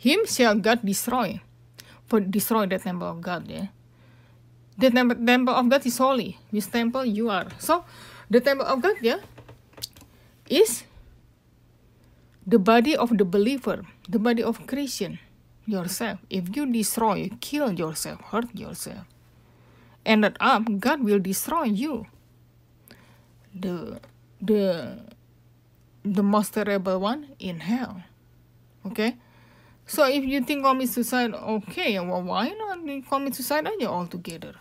him 0.00 0.24
shall 0.24 0.56
God 0.56 0.80
destroy. 0.80 1.44
For 2.08 2.18
destroy 2.18 2.66
the 2.66 2.80
temple 2.80 3.06
of 3.06 3.20
God, 3.20 3.46
yeah. 3.46 3.68
The 4.80 4.88
temple, 4.90 5.20
temple 5.20 5.54
of 5.54 5.68
God 5.68 5.84
is 5.84 6.00
holy. 6.00 6.40
This 6.50 6.66
temple 6.66 7.04
you 7.04 7.28
are. 7.28 7.52
So 7.60 7.84
the 8.32 8.40
temple 8.40 8.64
of 8.64 8.80
God, 8.80 8.96
yeah, 9.04 9.20
is 10.48 10.88
the 12.46 12.58
body 12.58 12.96
of 12.96 13.12
the 13.12 13.28
believer, 13.28 13.84
the 14.08 14.18
body 14.18 14.42
of 14.42 14.66
Christian, 14.66 15.20
yourself. 15.66 16.18
If 16.30 16.56
you 16.56 16.64
destroy, 16.64 17.28
kill 17.40 17.70
yourself, 17.76 18.20
hurt 18.32 18.48
yourself, 18.56 19.04
ended 20.06 20.40
up, 20.40 20.64
God 20.80 21.04
will 21.04 21.20
destroy 21.20 21.68
you. 21.68 22.06
The 23.52 24.00
the 24.40 24.96
the 26.02 26.22
most 26.24 26.54
terrible 26.56 26.98
one 26.98 27.36
in 27.38 27.60
hell. 27.60 28.02
Okay? 28.86 29.20
So 29.90 30.06
if 30.06 30.22
you 30.22 30.40
think 30.42 30.62
commit 30.62 30.88
suicide, 30.88 31.34
okay, 31.34 31.98
well 31.98 32.22
why 32.22 32.50
not 32.50 32.78
commit 33.08 33.34
suicide 33.34 33.66
all 33.82 34.06
together? 34.06 34.54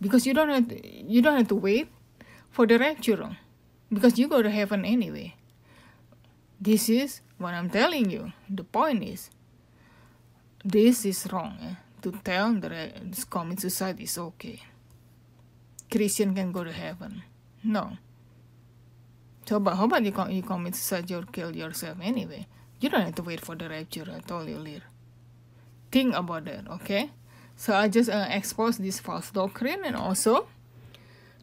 Because 0.00 0.26
you 0.26 0.32
don't 0.32 0.48
have 0.48 0.68
to, 0.68 1.04
you 1.04 1.20
don't 1.20 1.36
have 1.36 1.48
to 1.48 1.54
wait 1.54 1.88
for 2.50 2.66
the 2.66 2.78
rapture. 2.78 3.36
Because 3.92 4.18
you 4.18 4.26
go 4.26 4.40
to 4.40 4.48
heaven 4.48 4.86
anyway. 4.86 5.34
This 6.58 6.88
is 6.88 7.20
what 7.36 7.52
I'm 7.52 7.68
telling 7.68 8.08
you. 8.08 8.32
The 8.48 8.64
point 8.64 9.04
is 9.04 9.28
this 10.64 11.04
is 11.04 11.28
wrong. 11.30 11.58
Eh? 11.60 11.74
To 12.00 12.12
tell 12.24 12.54
that 12.54 13.26
commit 13.28 13.60
suicide 13.60 14.00
is 14.00 14.16
okay. 14.16 14.62
Christian 15.92 16.34
can 16.34 16.52
go 16.52 16.64
to 16.64 16.72
heaven. 16.72 17.22
No. 17.62 17.98
So, 19.44 19.60
but 19.60 19.74
how 19.74 19.84
about 19.84 20.04
you, 20.04 20.14
you 20.30 20.42
commit 20.42 20.74
suicide 20.74 21.12
or 21.12 21.24
kill 21.24 21.54
yourself 21.54 21.98
anyway? 22.00 22.46
You 22.84 22.90
don't 22.90 23.00
have 23.00 23.14
to 23.14 23.22
wait 23.22 23.40
for 23.40 23.56
the 23.56 23.66
rapture. 23.66 24.04
I 24.14 24.20
told 24.20 24.46
you 24.46 24.60
earlier. 24.60 24.82
Think 25.90 26.12
about 26.14 26.44
that, 26.44 26.68
okay? 26.68 27.08
So 27.56 27.72
I 27.72 27.88
just 27.88 28.10
uh, 28.10 28.28
expose 28.28 28.76
this 28.76 29.00
false 29.00 29.30
doctrine 29.30 29.80
and 29.88 29.96
also 29.96 30.48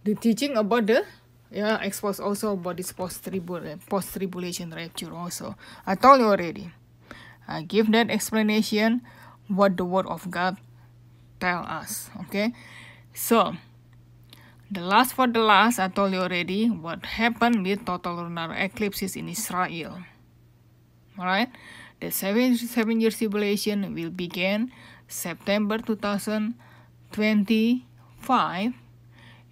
the 0.04 0.14
teaching 0.14 0.56
about 0.56 0.86
the 0.86 1.02
yeah 1.50 1.82
expose 1.82 2.20
also 2.20 2.54
about 2.54 2.78
this 2.78 2.94
post 2.94 3.26
post 3.90 4.14
tribulation 4.14 4.70
rapture 4.70 5.10
also. 5.16 5.58
I 5.82 5.96
told 5.96 6.22
you 6.22 6.28
already. 6.30 6.70
I 7.48 7.64
give 7.64 7.92
that 7.92 8.12
explanation 8.12 9.02
what 9.48 9.78
the 9.78 9.86
word 9.86 10.06
of 10.06 10.30
God 10.30 10.62
tell 11.40 11.66
us. 11.66 12.12
Okay, 12.30 12.54
so 13.18 13.58
the 14.70 14.82
last 14.86 15.18
for 15.18 15.26
the 15.26 15.42
last, 15.42 15.80
I 15.80 15.88
told 15.88 16.14
you 16.14 16.20
already 16.22 16.70
what 16.70 17.18
happened 17.18 17.66
with 17.66 17.84
total 17.84 18.22
lunar 18.22 18.54
eclipses 18.54 19.16
in 19.16 19.28
Israel. 19.28 20.06
Alright, 21.22 21.54
the 22.02 22.10
seven, 22.10 22.58
seven 22.58 22.98
year 22.98 23.14
tribulation 23.14 23.94
will 23.94 24.10
begin 24.10 24.74
September 25.08 25.78
2025 25.78 28.74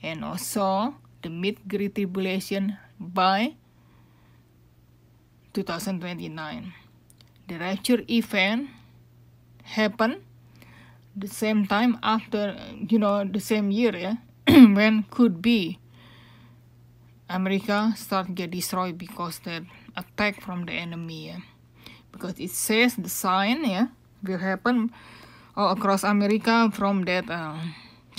and 0.01 0.25
also 0.25 0.95
the 1.21 1.29
mid 1.29 1.61
great 1.69 1.93
tribulation 1.93 2.75
by 2.99 3.53
2029. 5.53 6.73
The 7.47 7.59
rapture 7.59 8.01
event 8.09 8.69
happened 9.61 10.23
the 11.15 11.27
same 11.27 11.67
time 11.67 11.99
after 12.01 12.57
you 12.89 12.97
know 12.97 13.23
the 13.25 13.39
same 13.39 13.69
year 13.69 13.95
yeah 13.95 14.15
when 14.47 15.03
could 15.11 15.39
be 15.41 15.77
America 17.29 17.93
start 17.95 18.33
get 18.33 18.49
destroyed 18.49 18.97
because 18.97 19.37
that 19.45 19.61
attack 19.95 20.41
from 20.41 20.65
the 20.65 20.73
enemy 20.73 21.27
yeah? 21.27 21.39
Because 22.19 22.35
it 22.39 22.51
says 22.51 22.95
the 22.99 23.07
sign 23.07 23.63
yeah 23.63 23.87
will 24.27 24.37
happen 24.37 24.91
all 25.55 25.71
across 25.71 26.03
America 26.03 26.69
from 26.75 27.07
that 27.07 27.23
uh, 27.31 27.55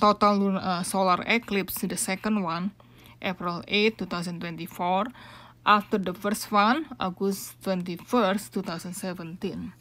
total 0.01 0.57
uh, 0.57 0.83
solar 0.83 1.23
eclipse 1.27 1.75
the 1.85 1.97
second 1.97 2.43
one 2.43 2.73
April 3.21 3.63
8 3.69 3.99
2024 3.99 5.05
after 5.67 5.99
the 5.99 6.15
first 6.15 6.51
one 6.51 6.87
August 6.99 7.61
21st 7.61 8.51
2017 8.65 9.73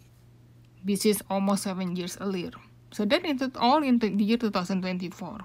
which 0.83 1.05
is 1.05 1.23
almost 1.29 1.63
seven 1.63 1.95
years 1.95 2.17
earlier. 2.21 2.51
So 2.91 3.05
that 3.05 3.25
is 3.25 3.41
all 3.55 3.83
in 3.83 3.99
the 3.99 4.09
year 4.09 4.37
2024 4.37 5.39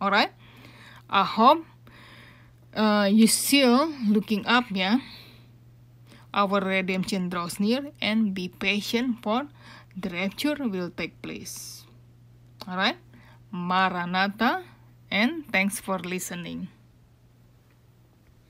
alright 0.00 0.32
I 1.10 1.24
hope 1.24 1.66
uh, 2.74 3.08
you 3.12 3.26
still 3.26 3.92
looking 4.08 4.46
up 4.46 4.64
yeah 4.70 5.00
our 6.32 6.60
redemption 6.60 7.28
draws 7.28 7.58
near 7.58 7.90
and 8.00 8.34
be 8.34 8.48
patient 8.48 9.22
for 9.22 9.46
the 9.96 10.10
rapture 10.10 10.56
will 10.58 10.90
take 10.90 11.20
place. 11.22 11.84
Alright 12.68 12.96
Maranatha 13.50 14.62
and 15.10 15.46
thanks 15.50 15.80
for 15.80 15.98
listening 15.98 16.68